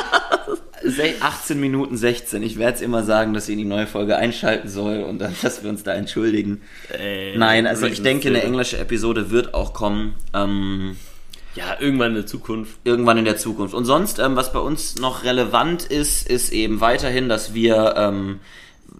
[0.83, 2.43] Se- 18 Minuten 16.
[2.43, 5.35] Ich werde es immer sagen, dass ihr in die neue Folge einschalten soll und dann,
[5.41, 6.61] dass wir uns da entschuldigen.
[6.97, 10.13] Ey, Nein, also ich denke, eine englische Episode wird auch kommen.
[10.33, 10.95] Ähm,
[11.55, 12.77] Ja, irgendwann in der Zukunft.
[12.83, 13.73] irgendwann in der Zukunft.
[13.73, 18.39] Und sonst, ähm, was bei uns noch relevant ist, ist eben weiterhin, dass wir, ähm,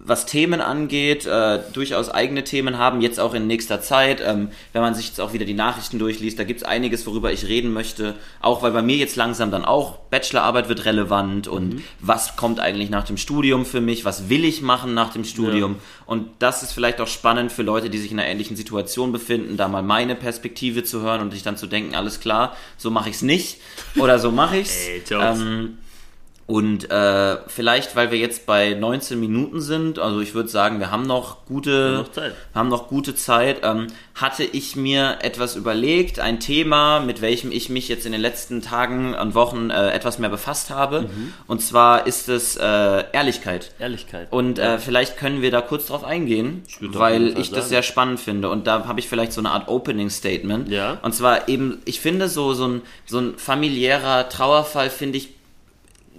[0.04, 4.22] was Themen angeht, äh, durchaus eigene Themen haben, jetzt auch in nächster Zeit.
[4.24, 7.46] Ähm, wenn man sich jetzt auch wieder die Nachrichten durchliest, da gibt's einiges, worüber ich
[7.46, 8.14] reden möchte.
[8.40, 12.90] Auch weil bei mir jetzt langsam dann auch Bachelorarbeit wird relevant und was kommt eigentlich
[12.90, 15.76] nach dem Studium für mich, was will ich machen nach dem Studium.
[16.06, 19.56] Und das ist vielleicht auch spannend für Leute, die sich in einer ähnlichen Situation befinden,
[19.56, 23.10] da mal meine Perspektive zu hören und sich dann zu denken, alles klar, so mache
[23.10, 23.60] ich's nicht
[23.96, 24.86] oder so mache ich's.
[24.86, 25.40] Ey, Jokes.
[26.48, 30.90] Und äh, vielleicht, weil wir jetzt bei 19 Minuten sind, also ich würde sagen, wir
[30.90, 32.32] haben noch gute, noch Zeit.
[32.54, 37.68] haben noch gute Zeit, ähm, hatte ich mir etwas überlegt, ein Thema, mit welchem ich
[37.68, 41.02] mich jetzt in den letzten Tagen und Wochen äh, etwas mehr befasst habe.
[41.02, 41.34] Mhm.
[41.46, 43.72] Und zwar ist es äh, Ehrlichkeit.
[43.78, 44.28] Ehrlichkeit.
[44.30, 47.68] Und äh, vielleicht können wir da kurz drauf eingehen, auf weil ich das sagen.
[47.68, 48.48] sehr spannend finde.
[48.48, 50.70] Und da habe ich vielleicht so eine Art Opening Statement.
[50.70, 50.96] Ja.
[51.02, 55.37] Und zwar eben, ich finde so, so, ein, so ein familiärer Trauerfall, finde ich,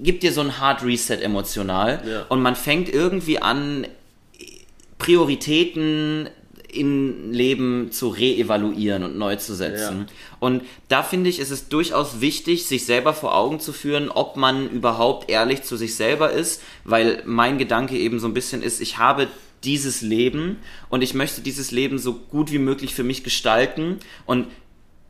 [0.01, 2.01] gibt dir so ein Hard Reset emotional.
[2.05, 2.25] Ja.
[2.29, 3.87] Und man fängt irgendwie an,
[4.97, 6.29] Prioritäten
[6.71, 10.07] im Leben zu reevaluieren und neu zu setzen.
[10.39, 14.37] Und da finde ich, ist es durchaus wichtig, sich selber vor Augen zu führen, ob
[14.37, 18.81] man überhaupt ehrlich zu sich selber ist, weil mein Gedanke eben so ein bisschen ist,
[18.81, 19.27] ich habe
[19.63, 20.57] dieses Leben
[20.89, 24.47] und ich möchte dieses Leben so gut wie möglich für mich gestalten und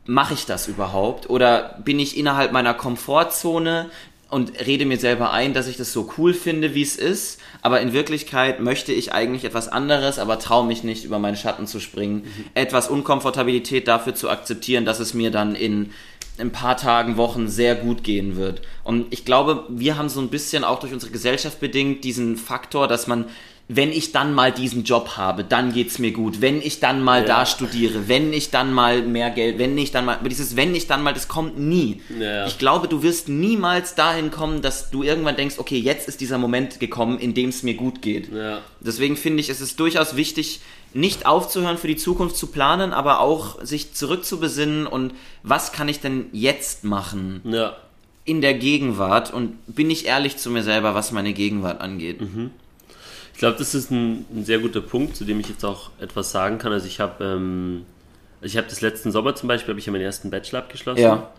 [0.06, 3.90] mache ich das überhaupt oder bin ich innerhalb meiner Komfortzone
[4.30, 7.80] und rede mir selber ein, dass ich das so cool finde, wie es ist, aber
[7.80, 11.80] in Wirklichkeit möchte ich eigentlich etwas anderes, aber traue mich nicht über meinen Schatten zu
[11.80, 15.90] springen, etwas Unkomfortabilität dafür zu akzeptieren, dass es mir dann in
[16.38, 18.62] ein paar Tagen, Wochen sehr gut gehen wird.
[18.84, 22.88] Und ich glaube, wir haben so ein bisschen auch durch unsere Gesellschaft bedingt diesen Faktor,
[22.88, 23.26] dass man
[23.72, 26.40] wenn ich dann mal diesen Job habe, dann geht's mir gut.
[26.40, 27.26] Wenn ich dann mal Ja.
[27.26, 30.74] da studiere, wenn ich dann mal mehr Geld, wenn ich dann mal, aber dieses wenn
[30.74, 32.02] ich dann mal, das kommt nie.
[32.18, 32.46] Ja.
[32.46, 36.36] Ich glaube, du wirst niemals dahin kommen, dass du irgendwann denkst, okay, jetzt ist dieser
[36.38, 38.32] Moment gekommen, in dem es mir gut geht.
[38.32, 38.58] Ja.
[38.80, 40.60] Deswegen finde ich, es ist durchaus wichtig,
[40.92, 46.00] nicht aufzuhören, für die Zukunft zu planen, aber auch sich zurückzubesinnen und was kann ich
[46.00, 47.40] denn jetzt machen
[48.24, 52.18] in der Gegenwart und bin ich ehrlich zu mir selber, was meine Gegenwart angeht.
[52.20, 52.28] Ich
[53.40, 56.58] glaube, das ist ein, ein sehr guter Punkt, zu dem ich jetzt auch etwas sagen
[56.58, 56.72] kann.
[56.72, 57.84] Also ich habe ähm,
[58.40, 61.02] also ich habe das letzten Sommer zum Beispiel, habe ich ja meinen ersten Bachelor abgeschlossen.
[61.02, 61.30] Ja.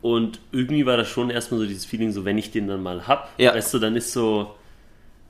[0.00, 3.06] Und irgendwie war das schon erstmal so dieses Feeling, so wenn ich den dann mal
[3.06, 3.54] hab, Ja.
[3.54, 4.54] weißt du, dann ist so,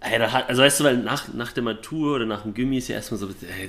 [0.00, 2.78] ey, da hat, also weißt du, weil nach, nach der Matur oder nach dem Gymmi
[2.78, 3.68] ist ja erstmal so, ey,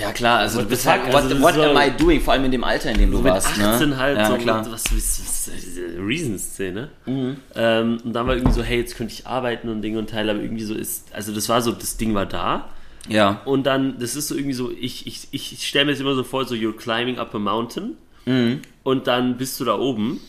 [0.00, 2.20] Ja klar, also What du bist halt, what, Also what so- am I doing?
[2.20, 3.48] Vor allem in dem Alter, in dem du so mit warst.
[3.58, 3.96] 18 ne?
[3.96, 4.62] halt, ja, so klar.
[4.62, 5.50] Mit, was, was,
[5.98, 6.88] Reason-Szene.
[7.06, 7.36] Mhm.
[7.54, 10.32] Ähm, und dann war irgendwie so, hey, jetzt könnte ich arbeiten und Dinge und Teile,
[10.32, 12.68] aber irgendwie so ist, also das war so, das Ding war da.
[13.08, 16.14] Ja, Und dann, das ist so irgendwie so, ich, ich, ich stelle mir das immer
[16.14, 18.60] so vor, so you're climbing up a mountain Mhm.
[18.84, 20.20] und dann bist du da oben.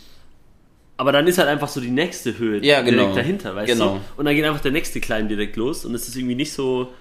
[1.03, 2.97] Aber dann ist halt einfach so die nächste Höhe Ja, genau.
[2.99, 3.95] direkt dahinter, weißt Genau.
[3.95, 4.01] du?
[4.15, 6.93] Und dann geht einfach der nächste Climb direkt los und es ist irgendwie nicht so.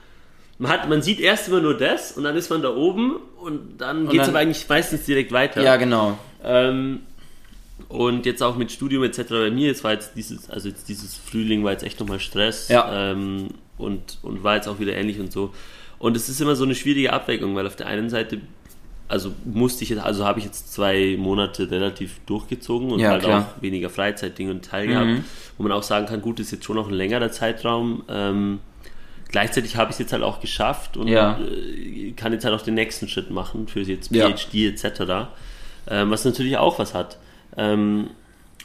[0.59, 3.79] Man, hat, man sieht erst immer nur das und dann ist man da oben und
[3.81, 5.63] dann geht es aber eigentlich meistens direkt weiter.
[5.63, 6.19] ja, genau.
[6.43, 7.01] Ähm,
[7.89, 9.23] und jetzt auch mit Studium etc.
[9.29, 12.69] bei mir, jetzt war jetzt dieses, also jetzt dieses Frühling war jetzt echt nochmal Stress
[12.69, 13.13] Ja.
[13.13, 15.55] ähm, und, und war jetzt auch wieder ähnlich und so.
[16.01, 18.41] Und es ist immer so eine schwierige Abwägung, weil auf der einen Seite,
[19.13, 23.23] also musste ich jetzt, also habe ich jetzt zwei Monate relativ durchgezogen und Ja, halt
[23.23, 23.53] klar.
[23.57, 25.09] auch weniger Freizeitding und Teil gehabt,
[25.59, 28.03] wo man auch sagen kann, gut, ist jetzt schon noch ein längerer Zeitraum.
[28.09, 28.61] Ähm,
[29.29, 31.39] gleichzeitig habe ich es jetzt halt auch geschafft und Ja.
[31.41, 34.29] äh, kann jetzt halt auch den nächsten Schritt machen für jetzt Ja.
[34.29, 35.29] PhD etc.
[35.89, 37.19] Ähm, was natürlich auch was hat.
[37.57, 38.11] Ähm,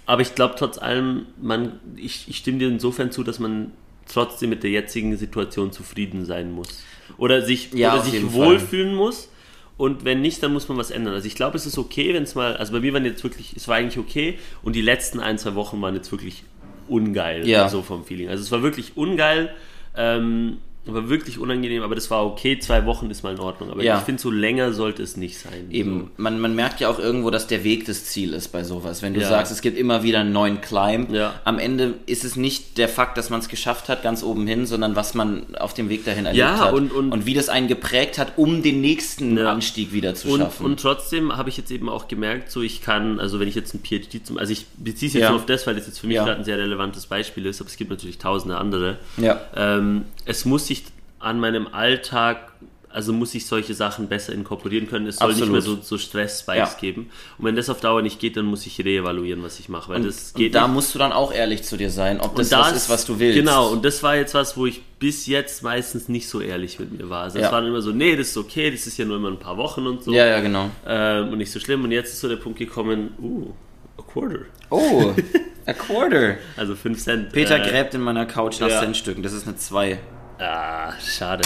[0.05, 3.71] aber ich glaube trotz allem, man, ich, ich stimme dir insofern zu, dass man
[4.11, 6.83] trotzdem mit der jetzigen Situation zufrieden sein muss.
[7.17, 9.29] Oder sich, Ja, oder sich wohlfühlen muss.
[9.77, 11.13] Und wenn nicht, dann muss man was ändern.
[11.13, 13.53] Also ich glaube, es ist okay, wenn es mal, also bei mir waren jetzt wirklich,
[13.55, 16.43] es war eigentlich okay und die letzten ein, zwei Wochen waren jetzt wirklich
[16.87, 17.69] ungeil, Ja.
[17.69, 18.29] so vom Feeling.
[18.29, 19.49] Also es war wirklich ungeil,
[19.95, 20.57] ähm,
[20.93, 23.71] war wirklich unangenehm, aber das war okay, zwei Wochen ist mal in Ordnung.
[23.71, 23.97] Aber Ja.
[23.97, 25.67] ich finde, so länger sollte es nicht sein.
[25.71, 29.01] Eben, man, man merkt ja auch irgendwo, dass der Weg das Ziel ist bei sowas.
[29.01, 29.29] Wenn du Ja.
[29.29, 31.33] sagst, es gibt immer wieder einen neuen Climb, Ja.
[31.43, 34.65] am Ende ist es nicht der Fakt, dass man es geschafft hat, ganz oben hin,
[34.65, 36.73] sondern was man auf dem Weg dahin erlebt Ja, hat.
[36.73, 39.37] und- und- wie das einen geprägt hat, um den nächsten.
[39.37, 40.65] Anstieg wieder zu Und, schaffen.
[40.65, 43.73] und trotzdem habe ich jetzt eben auch gemerkt, so ich kann, also wenn ich jetzt
[43.73, 46.07] ein PhD zum, also ich beziehe es jetzt nur auf das, weil das jetzt für
[46.07, 48.97] mich gerade ein sehr relevantes Beispiel ist, aber es gibt natürlich tausende andere.
[49.17, 49.39] ja.
[49.55, 50.76] Ähm, es muss sich
[51.19, 52.51] an meinem Alltag,
[52.89, 55.05] also muss ich solche Sachen besser inkorporieren können.
[55.07, 55.53] Es soll Absolut.
[55.55, 56.79] nicht mehr so, so Stress-Spikes Ja.
[56.79, 57.09] geben.
[57.37, 60.01] Und wenn das auf Dauer nicht geht, dann muss ich reevaluieren, was ich mache, weil
[60.03, 60.73] das und geht da nicht.
[60.73, 63.19] musst du dann auch ehrlich zu dir sein, ob das Und was ist, was du
[63.19, 63.37] willst.
[63.37, 66.97] Genau, und das war jetzt was, wo ich bis jetzt meistens nicht so ehrlich mit
[66.97, 67.23] mir war.
[67.23, 67.51] Also es Ja.
[67.51, 69.57] war dann immer so, nee, das ist okay, das ist ja nur immer ein paar
[69.57, 70.11] Wochen und so.
[70.11, 70.71] ja, ja, genau.
[70.87, 71.83] Ähm, und nicht so schlimm.
[71.83, 73.51] Und jetzt ist so der Punkt gekommen, uh,
[73.99, 74.39] a quarter.
[74.71, 75.13] Oh,
[75.67, 76.37] a quarter.
[76.55, 77.31] Also 5 Cent.
[77.31, 78.79] Peter äh, gräbt in meiner Couch nach ja.
[78.79, 79.21] Centstücken.
[79.23, 79.99] Das ist eine 2.
[80.39, 81.43] Ah, schade.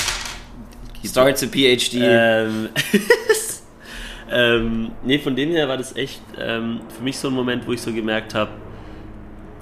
[1.05, 1.95] Start to PhD.
[1.95, 2.69] Ähm,
[4.31, 7.71] ähm, nee, von dem her war das echt ähm, für mich so ein Moment, wo
[7.71, 8.51] ich so gemerkt habe,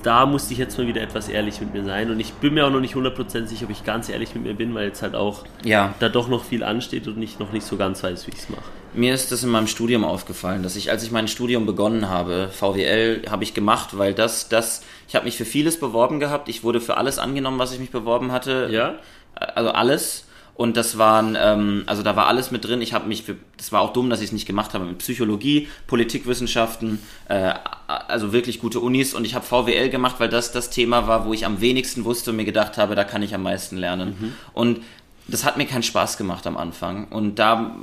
[0.04, 2.10] da musste ich jetzt mal wieder etwas ehrlich mit mir sein.
[2.10, 4.54] Und ich bin mir auch noch nicht 100% sicher, ob ich ganz ehrlich mit mir
[4.54, 5.94] bin, weil jetzt halt auch ja.
[6.00, 8.50] da doch noch viel ansteht und ich noch nicht so ganz weiß, wie ich es
[8.50, 8.63] mache.
[8.94, 12.50] Mir ist das in meinem Studium aufgefallen, dass ich, als ich mein Studium begonnen habe,
[12.52, 16.50] VWL habe ich gemacht, weil das, das, ich habe mich für vieles beworben gehabt.
[16.50, 18.70] Ich wurde für alles angenommen, was ich mich beworben hatte.
[18.72, 18.96] Ja?
[19.39, 20.25] Also alles.
[20.60, 22.82] Und das waren, ähm, also da war alles mit drin.
[22.82, 24.97] Ich habe mich für, das war auch dumm, dass ich es nicht gemacht habe, mit
[24.97, 26.99] Psychologie, Politikwissenschaften,
[27.30, 27.54] äh,
[27.88, 29.13] also wirklich gute Unis.
[29.13, 32.32] Und ich habe VWL gemacht, weil das das Thema war, wo ich am wenigsten wusste
[32.32, 34.17] und mir gedacht habe, da kann ich am meisten lernen.
[34.19, 34.34] Mhm.
[34.52, 34.82] Und
[35.30, 37.08] das hat mir keinen Spaß gemacht am Anfang.
[37.08, 37.78] Und da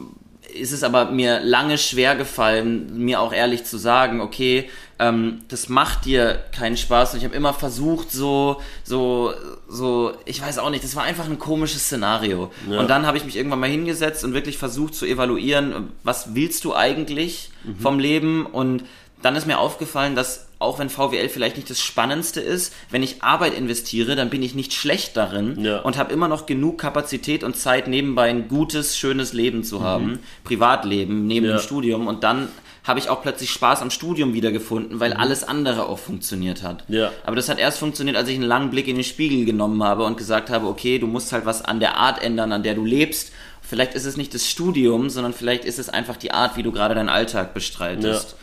[0.58, 5.68] ist es aber mir lange schwer gefallen, mir auch ehrlich zu sagen, okay, ähm, das
[5.68, 7.12] macht dir keinen Spaß.
[7.12, 9.32] Und ich habe immer versucht, so, so,
[9.68, 12.50] so, ich weiß auch nicht, das war einfach ein komisches Szenario.
[12.70, 12.80] Ja.
[12.80, 16.64] Und dann habe ich mich irgendwann mal hingesetzt und wirklich versucht zu evaluieren, was willst
[16.64, 17.78] du eigentlich Mhm.
[17.80, 18.46] vom Leben?
[18.46, 18.84] Und
[19.22, 23.22] dann ist mir aufgefallen, dass auch wenn VWL vielleicht nicht das Spannendste ist, wenn ich
[23.22, 25.80] Arbeit investiere, dann bin ich nicht schlecht darin Ja.
[25.80, 30.18] und habe immer noch genug Kapazität und Zeit, nebenbei ein gutes, schönes Leben zu haben,
[30.44, 31.50] Privatleben neben Mhm.
[31.52, 31.56] Ja.
[31.58, 32.06] dem Studium.
[32.06, 32.48] Und dann
[32.84, 36.88] habe ich auch plötzlich Spaß am Studium wiedergefunden, weil alles andere auch funktioniert hat.
[36.88, 36.94] Mhm.
[36.94, 37.12] Ja.
[37.26, 40.04] Aber das hat erst funktioniert, als ich einen langen Blick in den Spiegel genommen habe
[40.04, 42.84] und gesagt habe, okay, du musst halt was an der Art ändern, an der du
[42.84, 43.32] lebst.
[43.60, 46.70] Vielleicht ist es nicht das Studium, sondern vielleicht ist es einfach die Art, wie du
[46.72, 48.36] gerade deinen Alltag bestreitest.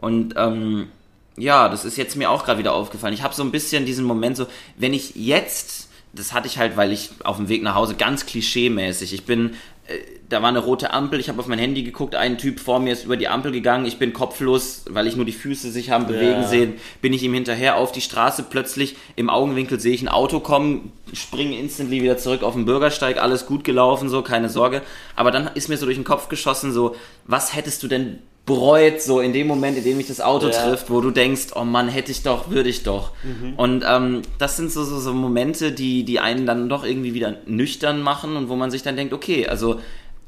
[0.00, 0.88] Und ähm,
[1.36, 3.14] ja, das ist jetzt mir auch gerade wieder aufgefallen.
[3.14, 4.46] Ich habe so ein bisschen diesen Moment so,
[4.76, 8.24] wenn ich jetzt, das hatte ich halt, weil ich auf dem Weg nach Hause ganz
[8.26, 9.50] klischee-mäßig, ich bin,
[9.86, 12.80] äh, da war eine rote Ampel, ich habe auf mein Handy geguckt, ein Typ vor
[12.80, 15.90] mir ist über die Ampel gegangen, ich bin kopflos, weil ich nur die Füße sich
[15.90, 16.48] haben bewegen Ja.
[16.48, 20.40] sehen, bin ich ihm hinterher auf die Straße, plötzlich im Augenwinkel sehe ich ein Auto
[20.40, 24.80] kommen, springe instantly wieder zurück auf den Bürgersteig, alles gut gelaufen, so, keine Sorge.
[25.14, 26.96] Aber dann ist mir so durch den Kopf geschossen, so,
[27.26, 30.52] was hättest du denn bereut, so in dem Moment, in dem mich das Auto Ja.
[30.64, 33.10] trifft, wo du denkst, oh Mann, hätte ich doch, würde ich doch.
[33.56, 37.34] Und ähm, das sind so, so, so Momente, die, die einen dann doch irgendwie wieder
[37.46, 39.80] nüchtern machen und wo man sich dann denkt, okay, also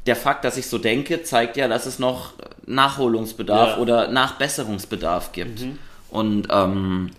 [0.07, 2.33] der Fakt, dass ich so denke, zeigt ja, dass es noch
[2.67, 3.79] Nachholungsbedarf Ja.
[3.79, 5.65] oder Nachbesserungsbedarf gibt.
[6.11, 7.11] Und ähm,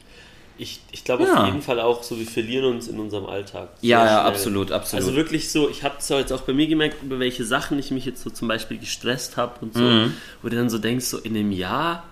[0.62, 1.40] Ich, ich glaube Ja.
[1.40, 3.70] auf jeden Fall auch, so wir verlieren uns in unserem Alltag.
[3.82, 5.04] ja, ja, absolut, absolut.
[5.06, 7.92] Also wirklich so, ich habe es jetzt auch bei mir gemerkt, über welche Sachen ich
[7.92, 10.14] mich jetzt so zum Beispiel gestresst habe und so, Mhm.
[10.42, 12.04] wo du dann so denkst, so in einem Jahr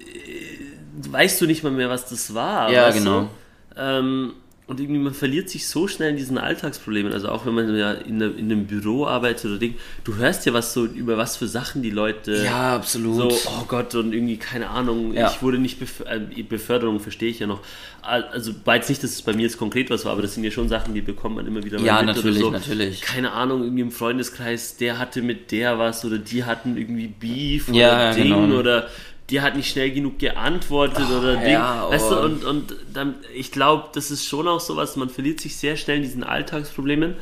[0.00, 2.70] äh, weißt du nicht mal mehr, was das war.
[2.72, 3.20] Ja, genau.
[3.22, 3.28] Du?
[3.76, 4.32] Ähm,
[4.66, 7.12] und irgendwie man verliert sich so schnell in diesen Alltagsproblemen.
[7.12, 9.74] Also auch wenn man ja in, ne- in einem Büro arbeitet oder Ding,
[10.04, 13.32] du hörst ja was so über was für Sachen die Leute ja, absolut.
[13.32, 15.30] so, oh Gott, und irgendwie, keine Ahnung, Ja.
[15.30, 17.60] ich wurde nicht, bef äh, Beförderung verstehe ich ja noch.
[18.00, 20.44] Also, war jetzt nicht, dass es bei mir jetzt konkret was war, aber das sind
[20.44, 22.50] ja schon Sachen, die bekommt man immer wieder mal Ja, mit natürlich, so.
[22.50, 23.00] natürlich.
[23.02, 27.68] Keine Ahnung, irgendwie im Freundeskreis, der hatte mit der was oder die hatten irgendwie Beef
[27.68, 28.58] Ja, oder ja, Ding genau.
[28.58, 28.88] oder
[29.30, 31.52] die hat nicht schnell genug geantwortet oder Ding.
[31.52, 32.24] ja, weißt du, oh.
[32.24, 35.96] und, und dann, ich glaube, das ist schon auch sowas, man verliert sich sehr schnell
[35.98, 37.14] in diesen Alltagsproblemen.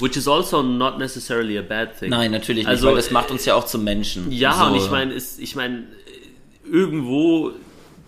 [0.00, 2.10] Which is also not necessarily a bad thing.
[2.10, 4.32] Nein, natürlich Also, nicht, weil das macht uns ja auch zu Menschen.
[4.32, 4.64] Ja, So.
[4.64, 5.84] und ich meine, ich meine,
[6.70, 7.52] irgendwo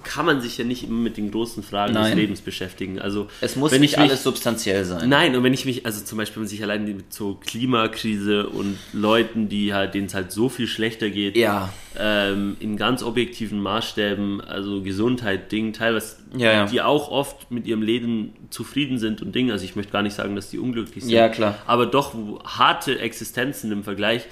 [0.04, 2.16] kann man sich ja nicht immer mit den großen Fragen des Nein.
[2.18, 2.98] Lebens beschäftigen.
[3.00, 5.08] Also es muss wenn nicht ich mich, alles substanziell sein.
[5.08, 8.46] Nein, und wenn ich mich, also zum Beispiel, wenn man sich allein mit so Klimakrise
[8.48, 11.72] und Leuten, die halt, denen es halt so viel schlechter geht, Ja.
[11.98, 16.66] ähm, in ganz objektiven Maßstäben, also Gesundheit, Ding, teilweise, Ja, ja.
[16.66, 19.50] die auch oft mit ihrem Leben zufrieden sind und Ding.
[19.50, 21.12] Also ich möchte gar nicht sagen, dass die unglücklich sind.
[21.12, 21.58] Ja, klar.
[21.66, 22.14] Aber doch
[22.44, 24.22] harte Existenzen im Vergleich,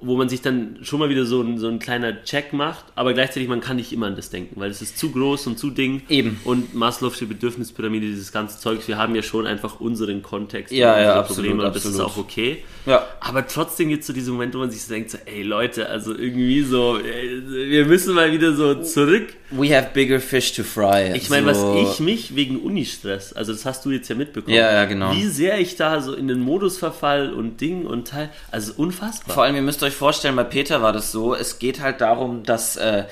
[0.00, 3.14] wo man sich dann schon mal wieder so ein, so ein kleiner Check macht, aber
[3.14, 5.70] gleichzeitig man kann nicht immer an das denken, weil es ist zu groß und zu
[5.70, 6.02] Ding.
[6.08, 6.38] Eben.
[6.44, 10.92] Und Maslow'sche Bedürfnispyramide, dieses ganze Zeugs, wir haben ja schon einfach unseren Kontext Ja, ja,
[10.92, 12.10] unsere absolut, Probleme und das ist absolut.
[12.10, 12.62] auch okay.
[12.84, 13.06] Ja.
[13.20, 15.88] Aber trotzdem gibt es so diese Momente, wo man sich so denkt, so, ey Leute,
[15.88, 19.28] also irgendwie so, ey, wir müssen mal wieder so zurück.
[19.50, 21.12] We have bigger fish to fry.
[21.14, 21.74] Ich meine, so.
[21.74, 25.12] was ich mich wegen Unistress, also das hast du jetzt ja mitbekommen, Ja, ja, genau.
[25.12, 29.34] wie sehr ich da so in den Modus verfall und Ding und Teil, also unfassbar.
[29.34, 32.42] Vor allem, ihr müsst euch vorstellen, bei Peter war das so, es geht halt darum,
[32.42, 33.04] dass äh,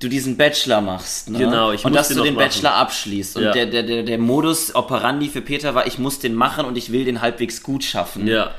[0.00, 1.30] du diesen Bachelor machst.
[1.30, 1.38] Ne?
[1.38, 2.44] Genau, ich Und dass den du den machen.
[2.46, 3.36] Bachelor abschließt.
[3.38, 3.52] Und Ja.
[3.52, 6.92] der, der, der, der Modus operandi für Peter war, ich muss den machen und ich
[6.92, 8.26] will den halbwegs gut schaffen.
[8.26, 8.50] ja.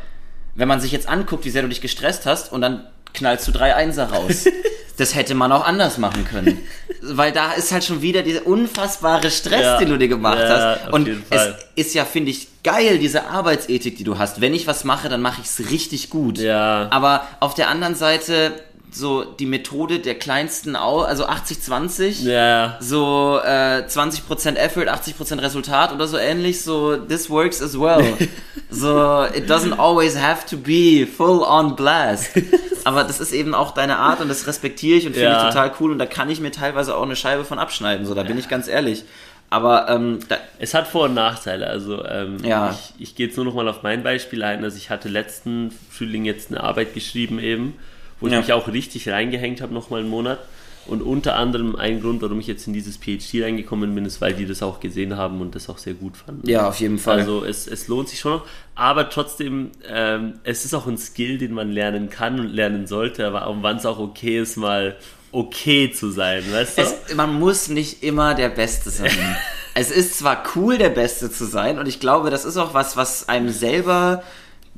[0.56, 3.52] Wenn man sich jetzt anguckt, wie sehr du dich gestresst hast und dann knallst du
[3.54, 4.46] drei Einser raus.
[4.98, 6.58] das hätte man auch anders machen können.
[7.02, 9.78] Weil da ist halt schon wieder dieser unfassbare Stress, Ja.
[9.78, 10.94] den du dir gemacht Ja, hast.
[10.94, 14.42] Und es ist ja, finde ich, geil, diese Arbeitsethik, die du hast.
[14.42, 16.38] Wenn ich was mache, dann mache ich es richtig gut.
[16.38, 16.88] Ja.
[16.92, 18.52] Aber auf der anderen Seite
[18.91, 25.93] so die Methode der kleinsten, Au also 80-20, Ja, so äh, 20% Effort, 80% Resultat
[25.93, 28.04] oder so ähnlich, so this works as well.
[28.69, 32.32] so it doesn't always have to be full on blast.
[32.86, 35.47] Aber das ist eben auch deine Art und das respektiere ich und finde Ja.
[35.47, 38.13] ich total cool und da kann ich mir teilweise auch eine Scheibe von abschneiden, so
[38.15, 39.04] da bin ich ganz ehrlich.
[39.52, 40.19] Aber ähm,
[40.60, 41.65] Es hat Vor- und Nachteile.
[41.67, 42.71] Also ähm, Ja.
[42.97, 44.63] ich, ich gehe jetzt nur noch mal auf mein Beispiel ein.
[44.63, 47.73] Also ich hatte letzten Frühling jetzt eine Arbeit geschrieben eben
[48.20, 48.40] wo ich Ja.
[48.40, 50.40] mich auch richtig reingehängt habe, nochmal einen Monat.
[50.86, 54.34] Und unter anderem ein Grund, warum ich jetzt in dieses PhD reingekommen bin, ist, weil
[54.34, 56.50] die das auch gesehen haben und das auch sehr gut fanden.
[56.50, 57.20] Ja, auf jeden Fall.
[57.20, 61.38] Also es, es lohnt sich schon noch, aber trotzdem, ähm, es ist auch ein Skill,
[61.38, 64.96] den man lernen kann und lernen sollte, aber wann es auch okay ist, mal
[65.32, 66.82] okay zu sein, weißt du?
[66.82, 69.12] es, man muss nicht immer der Beste sein.
[69.76, 72.98] es ist zwar cool, der Beste zu sein, und ich glaube, das ist auch was,
[72.98, 74.24] was einem selber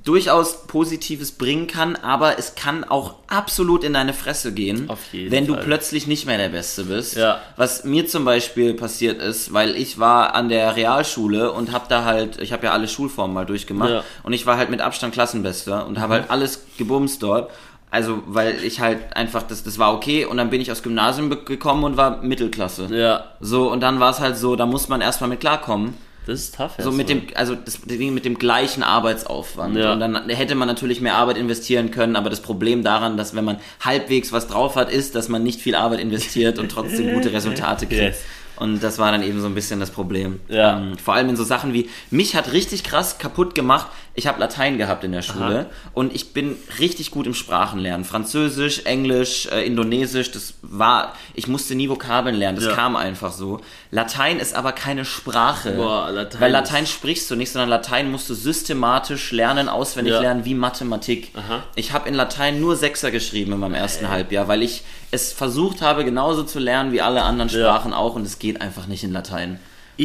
[0.03, 5.53] durchaus Positives bringen kann, aber es kann auch absolut in deine Fresse gehen, wenn du
[5.53, 5.63] Fall.
[5.63, 7.15] plötzlich nicht mehr der Beste bist.
[7.15, 7.39] Ja.
[7.55, 12.03] Was mir zum Beispiel passiert ist, weil ich war an der Realschule und habe da
[12.03, 13.99] halt, ich habe ja alle Schulformen mal durchgemacht Ja.
[13.99, 14.05] Mhm.
[14.23, 17.51] und ich war halt mit Abstand Klassenbester und habe halt alles gebumst dort.
[17.93, 21.29] Also, weil ich halt einfach, das, das war okay und dann bin ich aufs Gymnasium
[21.43, 22.87] gekommen und war Mittelklasse.
[22.89, 25.93] ja, So, und dann war es halt so, da muss man erstmal mit klarkommen.
[26.25, 26.73] Das ist tough.
[26.77, 29.75] So mit dem, also das Ding mit dem gleichen Arbeitsaufwand.
[29.75, 29.93] Ja.
[29.93, 33.45] Und dann hätte man natürlich mehr Arbeit investieren können, aber das Problem daran, dass wenn
[33.45, 37.33] man halbwegs was drauf hat, ist, dass man nicht viel Arbeit investiert und trotzdem gute
[37.33, 38.01] Resultate kriegt.
[38.01, 38.23] Yes.
[38.61, 40.39] Und das war dann eben so ein bisschen das Problem.
[40.47, 40.77] Ja.
[40.77, 44.39] Ähm, vor allem in so Sachen wie, mich hat richtig krass kaputt gemacht, ich habe
[44.39, 45.65] Latein gehabt in der Schule Aha.
[45.93, 48.03] und ich bin richtig gut im Sprachenlernen.
[48.05, 52.73] Französisch, Englisch, äh, Indonesisch, das war, ich musste nie Vokabeln lernen, das Ja.
[52.73, 53.61] kam einfach so.
[53.89, 55.71] Latein ist aber keine Sprache.
[55.71, 60.21] Boah, Latein Weil Latein sprichst du nicht, sondern Latein musst du systematisch lernen, auswendig Ja.
[60.21, 61.31] lernen, wie Mathematik.
[61.35, 61.63] Aha.
[61.75, 65.81] Ich habe in Latein nur Sechser geschrieben in meinem ersten Halbjahr, weil ich es versucht
[65.81, 67.59] habe, genauso zu lernen wie alle anderen Ja.
[67.59, 69.59] Sprachen auch und es geht einfach nicht in Latein.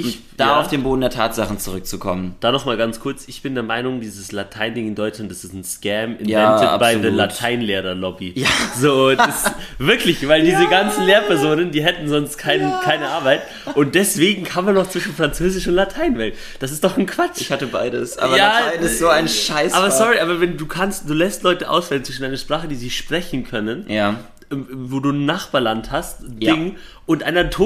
[0.05, 0.61] Ich- da ja.
[0.61, 2.37] auf den Boden der Tatsachen zurückzukommen.
[2.41, 5.55] Da noch mal ganz kurz, ich bin der Meinung, dieses Latein-Ding in Deutschland, das ist
[5.55, 7.09] ein Scam, invented Ja, by the.
[7.09, 8.33] Lateinlehrer-Lobby.
[8.37, 8.49] Ja.
[8.79, 9.45] So, das,
[9.79, 13.43] wirklich, weil diese ganzen Lehrpersonen, die hätten sonst kein, keine Arbeit
[13.75, 16.35] und deswegen kann man noch zwischen Französisch und Latein wählen.
[16.61, 17.41] Das ist doch ein Quatsch.
[17.41, 19.73] Ich hatte beides, aber Ja, Latein ist so ein Scheiß.
[19.73, 22.91] aber sorry, aber wenn du kannst, du lässt Leute auswählen zwischen einer Sprache, die sie
[22.91, 24.17] sprechen können, Ja.
[24.51, 26.55] Wo du ein Nachbarland hast, Ja.
[26.55, 27.45] Ding, und einer.
[27.47, 27.57] Es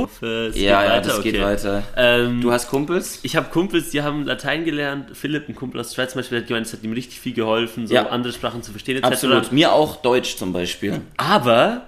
[0.54, 1.44] geht Ja, ja, das geht okay.
[1.44, 1.82] weiter.
[1.96, 3.20] Ähm, Du hast Kumpels?
[3.22, 5.16] ich habe Kumpels, die haben Latein gelernt.
[5.16, 7.86] Philipp, ein Kumpel aus Schweiz zum Beispiel, hat gemeint, es hat ihm richtig viel geholfen,
[7.86, 8.06] so Ja.
[8.08, 9.06] andere Sprachen zu verstehen etc.
[9.06, 9.52] Absolut.
[9.52, 11.00] Mir auch Deutsch zum Beispiel.
[11.16, 11.82] Aber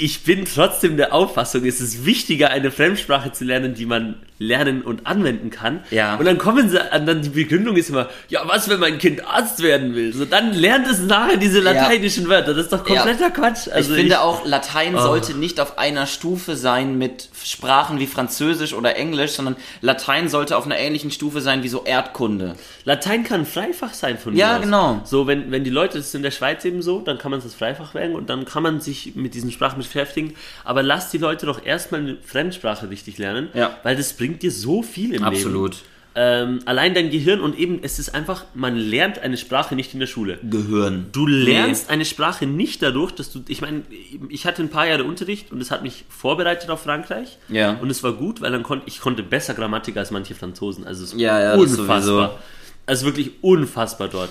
[0.00, 4.82] ich bin trotzdem der Auffassung, es ist wichtiger, eine Fremdsprache zu lernen, die man lernen
[4.82, 5.80] und anwenden kann.
[5.90, 6.14] Ja.
[6.14, 9.26] Und dann kommen sie an, dann die Begründung ist immer, ja, was, wenn mein Kind
[9.26, 10.14] Arzt werden will?
[10.14, 12.54] So, dann lernt es nachher diese lateinischen Wörter.
[12.54, 13.66] Das ist doch kompletter Quatsch.
[13.72, 15.00] Also ich finde auch, Latein Oh.
[15.00, 20.56] sollte nicht auf einer Stufe sein mit Sprachen wie Französisch oder Englisch, sondern Latein sollte
[20.56, 22.56] auf einer ähnlichen Stufe sein wie so Erdkunde.
[22.84, 24.62] Latein kann Freifach sein von Ja, mir aus.
[24.64, 25.00] genau.
[25.04, 27.40] So, wenn, wenn die Leute, das ist in der Schweiz eben so, dann kann man
[27.42, 30.34] das Freifach wählen und dann kann man sich mit diesen Sprachen beschäftigen.
[30.64, 33.76] Aber lass die Leute doch erstmal eine Fremdsprache richtig lernen, Ja.
[33.82, 35.72] weil das bringt dir so viel im Absolut.
[35.74, 35.82] Leben.
[36.20, 40.00] Ähm, allein dein Gehirn und eben, es ist einfach, man lernt eine Sprache nicht in
[40.00, 40.40] der Schule.
[40.42, 41.06] Gehirn.
[41.12, 43.82] Du lernst eine Sprache nicht dadurch, dass du, ich meine,
[44.28, 47.38] ich hatte ein paar Jahre Unterricht und es hat mich vorbereitet auf Frankreich.
[47.48, 47.74] Ja.
[47.80, 50.84] Und es war gut, weil dann konnte ich konnte besser Grammatik als manche Franzosen.
[50.84, 52.40] Also es ist Ja, ja, unfassbar.
[52.84, 54.30] Also wirklich unfassbar dort.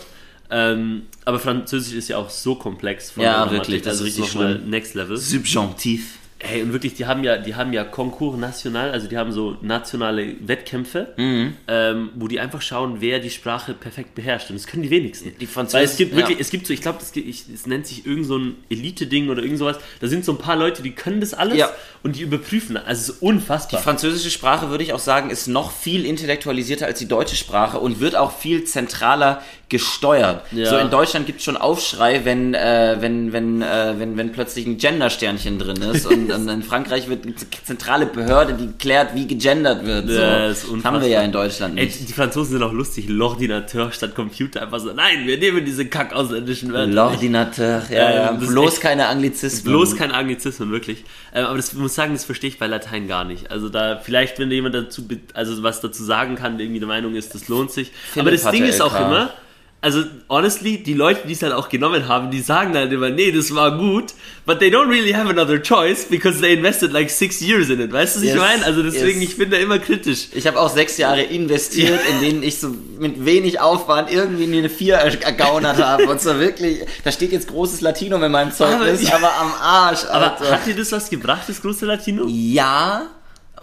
[0.50, 4.36] Ähm, aber Französisch ist ja auch so komplex von Ja, wirklich, das also ist richtig
[4.36, 4.60] nochmal.
[4.60, 5.16] Next Level.
[5.16, 6.18] Subjunktiv.
[6.40, 9.58] Ey, und wirklich, die haben ja, die haben ja Concours national, also die haben so
[9.62, 11.56] nationale Wettkämpfe, Mhm.
[11.68, 14.52] ähm, wo die einfach schauen, wer die Sprache perfekt beherrscht.
[14.52, 15.32] Und das können die wenigsten.
[15.40, 16.18] Die Französen- Weil es gibt ja.
[16.18, 19.58] wirklich, es gibt so, ich glaube, es nennt sich irgend so ein Elite-Ding oder irgend
[19.58, 19.78] sowas.
[20.00, 21.72] Da sind so ein paar Leute, die können das alles Ja.
[22.04, 22.78] und die überprüfen.
[22.78, 23.80] Also es ist unfassbar.
[23.80, 27.80] Die französische Sprache, würde ich auch sagen, ist noch viel intellektualisierter als die deutsche Sprache
[27.80, 30.44] und wird auch viel zentraler gesteuert.
[30.52, 30.70] Ja.
[30.70, 34.66] So in Deutschland gibt es schon Aufschrei, wenn, äh, wenn, wenn, äh, wenn, wenn plötzlich
[34.66, 36.06] ein Gender-Sternchen drin ist.
[36.06, 40.08] Und, und in Frankreich wird eine zentrale Behörde, die klärt, wie gegendert wird.
[40.08, 40.14] So.
[40.14, 42.08] Ja, das haben wir ja in Deutschland Ey, nicht.
[42.08, 43.08] die Franzosen sind auch lustig.
[43.10, 44.62] L'Ordinateur statt Computer.
[44.62, 46.92] Einfach so, nein, wir nehmen diese kack ausländischen Wörter.
[46.94, 48.30] L'ordinateur, ja, ja.
[48.30, 49.74] Ähm, Bloß echt- keine Anglizismen.
[49.74, 51.04] Bloß kein Anglizismen, wirklich.
[51.34, 53.52] Ähm, aber das ich muss sagen, das verstehe ich bei Latein gar nicht.
[53.52, 55.04] Also da, vielleicht, wenn jemand dazu,
[55.34, 57.92] also was dazu sagen kann, der irgendwie der Meinung ist, das lohnt sich.
[58.14, 59.32] Philipp aber das Ding ist auch immer,
[59.80, 63.32] also honestly, die Leute, die es halt auch genommen haben, die sagen dann immer, nee,
[63.32, 64.14] das war gut,
[64.46, 67.94] but they don't really have another choice because they invested like six years in it.
[67.94, 68.66] Weißt du, was Yes, ich meine?
[68.66, 69.30] Also deswegen, yes.
[69.32, 70.30] ich bin da immer kritisch.
[70.34, 74.70] Ich habe auch sechs Jahre investiert, in denen ich so mit wenig Aufwand irgendwie eine
[74.70, 76.08] 4 ergaunert habe.
[76.10, 80.06] Und so wirklich, da steht jetzt großes Latinum in meinem Zeugnis, Aber- aber, am Arsch,
[80.06, 80.52] Aber Alter.
[80.54, 82.26] hat dir das was gebracht, das große Latino?
[82.28, 83.08] ja,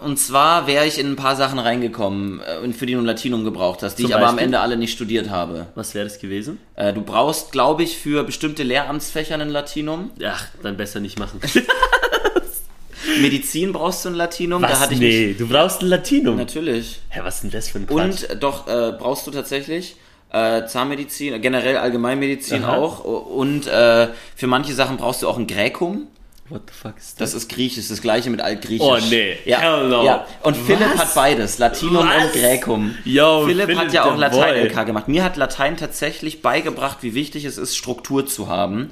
[0.01, 3.43] und zwar wäre ich in ein paar Sachen reingekommen, äh, für die du ein Latinum
[3.43, 4.37] gebraucht hast, die Zum ich aber am?
[4.37, 5.67] Ende alle nicht studiert habe.
[5.75, 6.57] Was wäre das gewesen?
[6.75, 10.11] Äh, du brauchst, glaube ich, für bestimmte Lehramtsfächer ein Latinum.
[10.25, 11.39] Ach, dann besser nicht machen.
[13.21, 14.61] Medizin brauchst du ein Latinum.
[14.61, 14.79] da Was?
[14.79, 16.37] hatte ich mich, nee, du brauchst ein Latinum.
[16.37, 16.99] natürlich.
[17.09, 18.23] Hä, was ist denn das für ein Quatsch?
[18.23, 19.95] Und äh, doch, äh, brauchst du tatsächlich.
[20.31, 22.77] äh, Zahnmedizin, generell Allgemeinmedizin Aha.
[22.77, 23.03] auch.
[23.05, 26.07] Und äh, für manche Sachen brauchst du auch ein Gräkum.
[26.47, 28.85] What the fuck ist Das ist Griechisch, das gleiche mit Altgriechisch.
[28.85, 29.37] Oh, nee.
[29.45, 30.05] Ja, Hell no.
[30.05, 30.27] ja.
[30.43, 30.99] Und Philipp Was?
[30.99, 32.25] hat beides, Latinum Was?
[32.25, 32.95] und Gräkum.
[33.03, 35.07] Yo, Philipp, Philipp, hat ja auch Latein-LK gemacht.
[35.07, 38.91] Mir hat Latein tatsächlich beigebracht, wie wichtig es ist, Struktur zu haben.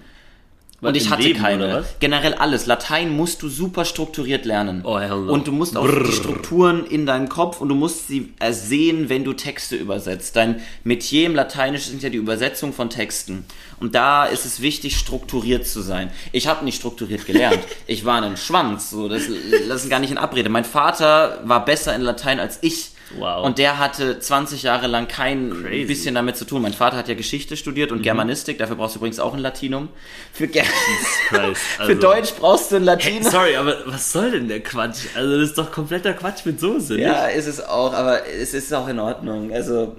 [0.83, 1.85] Was, Und ich hatte Leben, keine.
[2.01, 2.65] Generell alles.
[2.65, 4.81] Latein musst du super strukturiert lernen.
[4.83, 5.31] Oh, hell no.
[5.31, 9.07] Und du musst auch die Strukturen in deinem Kopf und du musst sie äh, sehen,
[9.07, 10.35] wenn du Texte übersetzt.
[10.35, 13.45] Dein Metier im Lateinischen sind ja die Übersetzung von Texten.
[13.79, 16.11] Und da ist es wichtig, strukturiert zu sein.
[16.33, 17.59] Ich habe nicht strukturiert gelernt.
[17.85, 18.89] Ich war ein Schwanz.
[18.89, 19.23] So, das,
[19.67, 20.49] das ist gar nicht in Abrede.
[20.49, 22.92] Mein Vater war besser in Latein als ich.
[23.17, 23.45] Wow.
[23.45, 25.83] Und der hatte 20 Jahre lang kein Crazy.
[25.83, 25.87] Mhm.
[25.87, 26.61] bisschen damit zu tun.
[26.61, 28.57] Mein Vater hat ja Geschichte studiert und Germanistik.
[28.57, 29.89] Dafür brauchst du übrigens auch ein Latinum.
[30.33, 30.63] Für, Ger
[31.29, 33.23] Christ, für also- Deutsch brauchst du ein Hey, Latinum.
[33.31, 35.05] sorry, aber was soll denn der Quatsch?
[35.15, 36.99] Also das ist doch kompletter Quatsch mit Soße.
[36.99, 39.51] Ja, ist es auch, aber es ist auch in Ordnung.
[39.53, 39.95] Also,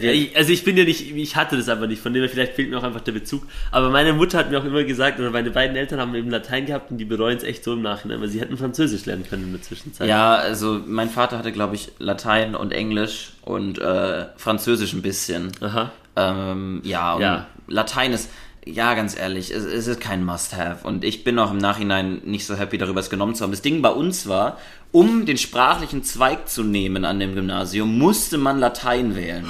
[0.00, 2.54] ich, also ich bin ja nicht, ich hatte das einfach nicht, von dem her vielleicht
[2.54, 3.42] fehlt mir auch einfach der Bezug.
[3.70, 6.66] Aber meine Mutter hat mir auch immer gesagt, oder meine beiden Eltern haben eben Latein
[6.66, 9.44] gehabt und die bereuen es echt so im Nachhinein, weil sie hätten Französisch lernen können
[9.44, 10.08] in der Zwischenzeit.
[10.08, 15.52] ja, also mein Vater hatte, glaube ich, Latein und Englisch und äh, Französisch ein bisschen.
[15.60, 15.90] Aha.
[16.16, 17.46] Ähm, ja, und Ja.
[17.68, 18.30] Latein ist,
[18.66, 20.86] ja, ganz ehrlich, es, es ist kein Must-Have.
[20.86, 23.52] Und ich bin auch im Nachhinein nicht so happy darüber, es genommen zu haben.
[23.52, 24.58] Das Ding bei uns war,
[24.90, 29.46] um den sprachlichen Zweig zu nehmen an dem Gymnasium, musste man Latein wählen.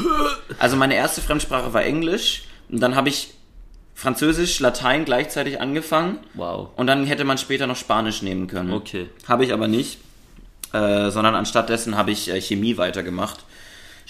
[0.58, 2.42] Also meine erste Fremdsprache war Englisch.
[2.68, 3.30] Und dann habe ich
[3.94, 6.18] Französisch, Latein gleichzeitig angefangen.
[6.34, 6.68] Wow.
[6.76, 8.70] Und dann hätte man später noch Spanisch nehmen können.
[8.70, 9.08] Okay.
[9.26, 9.98] Habe ich aber nicht.
[10.74, 13.38] Äh, sondern anstattdessen habe ich äh, Chemie weitergemacht.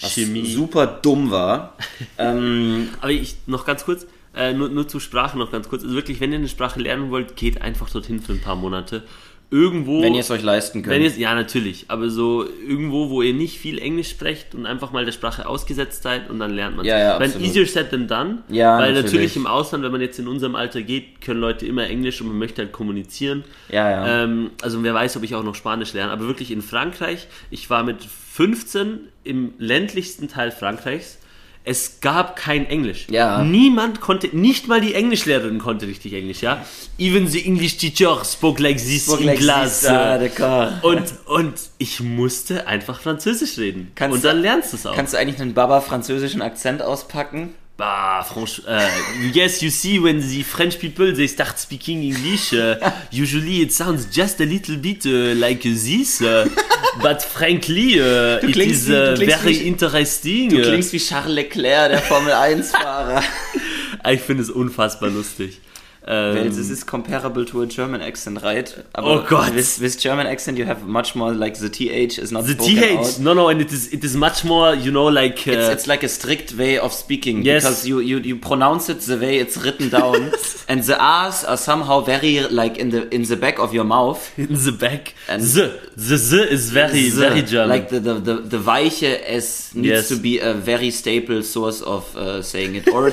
[0.01, 0.45] Was Chemie.
[0.45, 1.77] super dumm war.
[2.17, 4.05] ähm, Aber ich, noch ganz kurz,
[4.37, 5.83] äh, nur, nur zur Sprache noch ganz kurz.
[5.83, 9.03] Also wirklich, wenn ihr eine Sprache lernen wollt, geht einfach dorthin für ein paar Monate.
[9.49, 10.01] Irgendwo.
[10.01, 11.17] wenn ihr es euch leisten könnt.
[11.17, 15.13] Ja, natürlich, aber so irgendwo, wo ihr nicht viel Englisch sprecht und einfach mal der
[15.13, 17.47] Sprache ausgesetzt seid und dann lernt man Ja, ja, Wenn absolut.
[17.47, 19.13] easier said than done, Ja, weil natürlich.
[19.13, 19.35] natürlich.
[19.37, 22.37] im Ausland, wenn man jetzt in unserem Alter geht, können Leute immer Englisch und man
[22.37, 23.45] möchte halt kommunizieren.
[23.69, 24.23] Ja, ja.
[24.25, 27.69] Ähm, also wer weiß, ob ich auch noch Spanisch lerne, aber wirklich in Frankreich, ich
[27.69, 31.19] war mit 15 im ländlichsten Teil Frankreichs.
[31.67, 33.07] Es gab kein Englisch.
[33.09, 33.43] Ja.
[33.43, 36.63] Niemand konnte, nicht mal die Englischlehrerin konnte richtig Englisch, ja.
[36.97, 39.81] Even the English teacher spoke like this Spoke in like class.
[39.81, 40.81] this, ah, d'accord.
[40.81, 43.91] Und, und ich musste einfach Französisch reden.
[43.95, 44.95] Kannst und dann lernst du es auch.
[44.95, 47.53] Kannst du eigentlich einen Baba-französischen Akzent auspacken?
[47.77, 48.89] Bah, franch, uh,
[49.35, 52.75] yes, you see, when the French people they start speaking English, uh,
[53.11, 56.49] usually it sounds just a little bit uh, like this, uh,
[57.03, 60.49] but frankly, uh, it is wie- uh, klingst very wie- interesting.
[60.49, 63.21] Du klingst wie Charles Leclerc, der Formel-1-Fahrer.
[64.11, 65.59] ich finde es unfassbar lustig.
[66.07, 68.73] Well, Ähm, this is comparable to a German accent, right?
[68.93, 69.53] Aber Oh Gott.
[69.53, 72.97] With, with German accent you have much more, like the TH is not the TH,
[72.97, 73.19] out.
[73.19, 75.87] no, no, and it is it is much more, you know, like uh, It's, it's
[75.87, 77.63] like a strict way of speaking Yes.
[77.63, 80.31] because you, you, you pronounce it the way it's written down
[80.69, 84.31] and the R's are somehow very like in the in the back of your mouth.
[84.39, 85.13] in the back.
[85.27, 87.69] And- the the the is very The- very German.
[87.69, 90.07] Like the, the, the, the weiche S needs Yes.
[90.07, 92.87] to be a very staple source of uh, saying it.
[92.87, 93.11] Or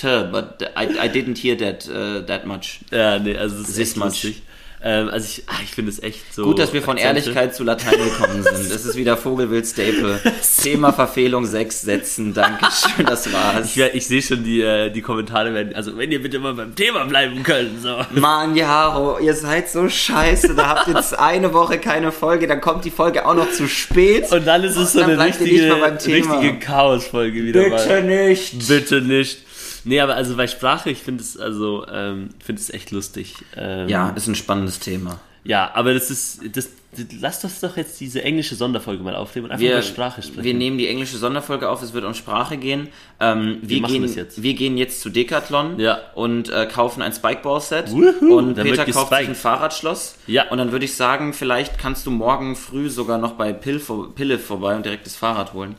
[0.00, 2.80] t, but I, I didn't hear that uh, that much.
[2.90, 4.06] ja, nee, also es ist much.
[4.24, 4.42] lustig.
[4.82, 6.44] Ähm, also ich, ich finde es echt so.
[6.44, 7.18] Gut, dass wir von Akzente.
[7.20, 8.70] Ehrlichkeit zu Latein gekommen sind.
[8.70, 10.18] Das ist wieder Vogelwild Staple.
[10.62, 12.32] Thema Verfehlung sechs Sätzen.
[12.32, 13.76] Dankeschön, das war's.
[13.76, 16.74] Ich, ich sehe schon die, äh, die Kommentare werden, also wenn ihr bitte mal beim
[16.74, 17.98] Thema bleiben könnt, so.
[18.12, 20.54] Mann, Jaro, ihr seid so scheiße.
[20.54, 23.68] Da habt ihr jetzt eine Woche keine Folge, dann kommt die Folge auch noch zu
[23.68, 24.32] spät.
[24.32, 25.74] Und dann ist es so Dann eine richtige,
[26.06, 28.02] richtige Chaos-Folge wieder Bitte mal.
[28.04, 28.66] nicht.
[28.66, 29.40] Bitte nicht.
[29.84, 33.34] Nee, aber also bei Sprache, ich finde es also, ähm, finde es echt lustig.
[33.56, 35.20] Ähm, Ja, ist ein spannendes Thema.
[35.42, 39.46] Ja, aber das ist, das, das, lasst uns doch jetzt diese englische Sonderfolge mal aufnehmen
[39.46, 40.44] und einfach Wir, über Sprache sprechen.
[40.44, 42.88] wir nehmen die englische Sonderfolge auf, es wird um Sprache gehen.
[43.20, 44.42] Ähm, wir, machen gehen das jetzt.
[44.42, 45.98] wir gehen jetzt zu Decathlon Ja.
[46.14, 47.90] und äh, kaufen ein Spikeball-Set.
[47.90, 50.16] Und da Peter kauft sich ein Fahrradschloss.
[50.26, 50.50] Ja.
[50.50, 53.80] Und dann würde ich sagen, vielleicht kannst du morgen früh sogar noch bei Pill
[54.14, 55.76] Pille vorbei und direkt das Fahrrad holen.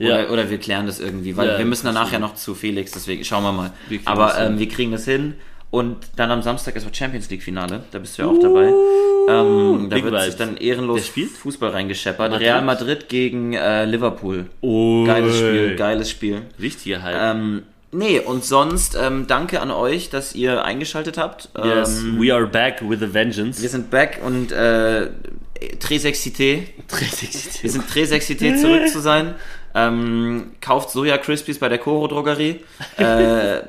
[0.00, 0.30] Oder, Ja.
[0.30, 3.24] oder wir klären das irgendwie, weil Ja, wir müssen danach ja noch zu Felix, deswegen
[3.24, 3.72] schauen wir mal.
[3.88, 5.34] Wir Aber ähm, wir kriegen das hin.
[5.70, 8.72] Und dann am Samstag ist auch Champions League Finale, da bist du ja auch dabei.
[9.28, 10.36] Ähm, da Big wird sich Vibes.
[10.36, 11.10] dann ehrenlos?
[11.42, 12.30] Fußball reingescheppert.
[12.30, 12.46] Madrid?
[12.48, 14.46] Real Madrid gegen äh, Liverpool.
[14.62, 16.42] oh, Geiles Spiel, geiles Spiel.
[16.58, 17.36] Richtiger Hype.
[17.36, 21.50] Ähm, nee, und sonst ähm, danke an euch, dass ihr eingeschaltet habt.
[21.62, 23.60] yes, Ähm, we are back with a vengeance.
[23.60, 25.10] wir sind back und äh,
[25.80, 26.62] très excité.
[27.60, 29.34] Wir sind très excité, zurück zu sein.
[29.86, 32.60] Ähm, kauft Soja Crispies bei der Koro Drogerie.
[32.96, 33.62] Äh,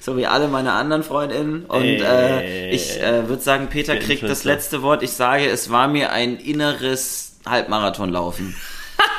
[0.00, 1.64] so wie alle meine anderen Freundinnen.
[1.66, 5.02] Und äh, ich äh, würde sagen, Peter kriegt das letzte Wort.
[5.02, 8.54] Ich sage, es war mir ein inneres Halbmarathonlaufen.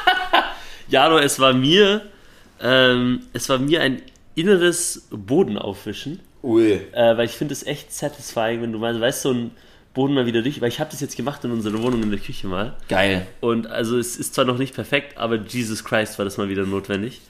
[0.89, 2.01] Jaro, es war mir
[2.61, 4.01] Ähm, es war mir ein
[4.35, 6.73] inneres Bodenaufwischen, Ui.
[6.73, 9.51] äh, weil ich finde es echt satisfying, wenn du mal, weißt, so ein
[9.93, 12.19] Boden mal wieder durch, weil ich habe das jetzt gemacht in unserer Wohnung in der
[12.19, 12.75] Küche mal.
[12.87, 13.27] Geil.
[13.41, 16.65] Und also es ist zwar noch nicht perfekt, aber Jesus Christ war das mal wieder
[16.65, 17.21] notwendig.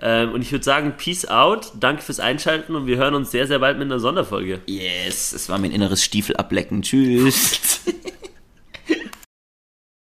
[0.00, 3.46] Ähm, und ich würde sagen, Peace out, danke fürs Einschalten und wir hören uns sehr,
[3.46, 4.60] sehr bald mit einer Sonderfolge.
[4.66, 6.82] Yes, es war mein inneres Stiefel ablecken.
[6.82, 7.80] Tschüss.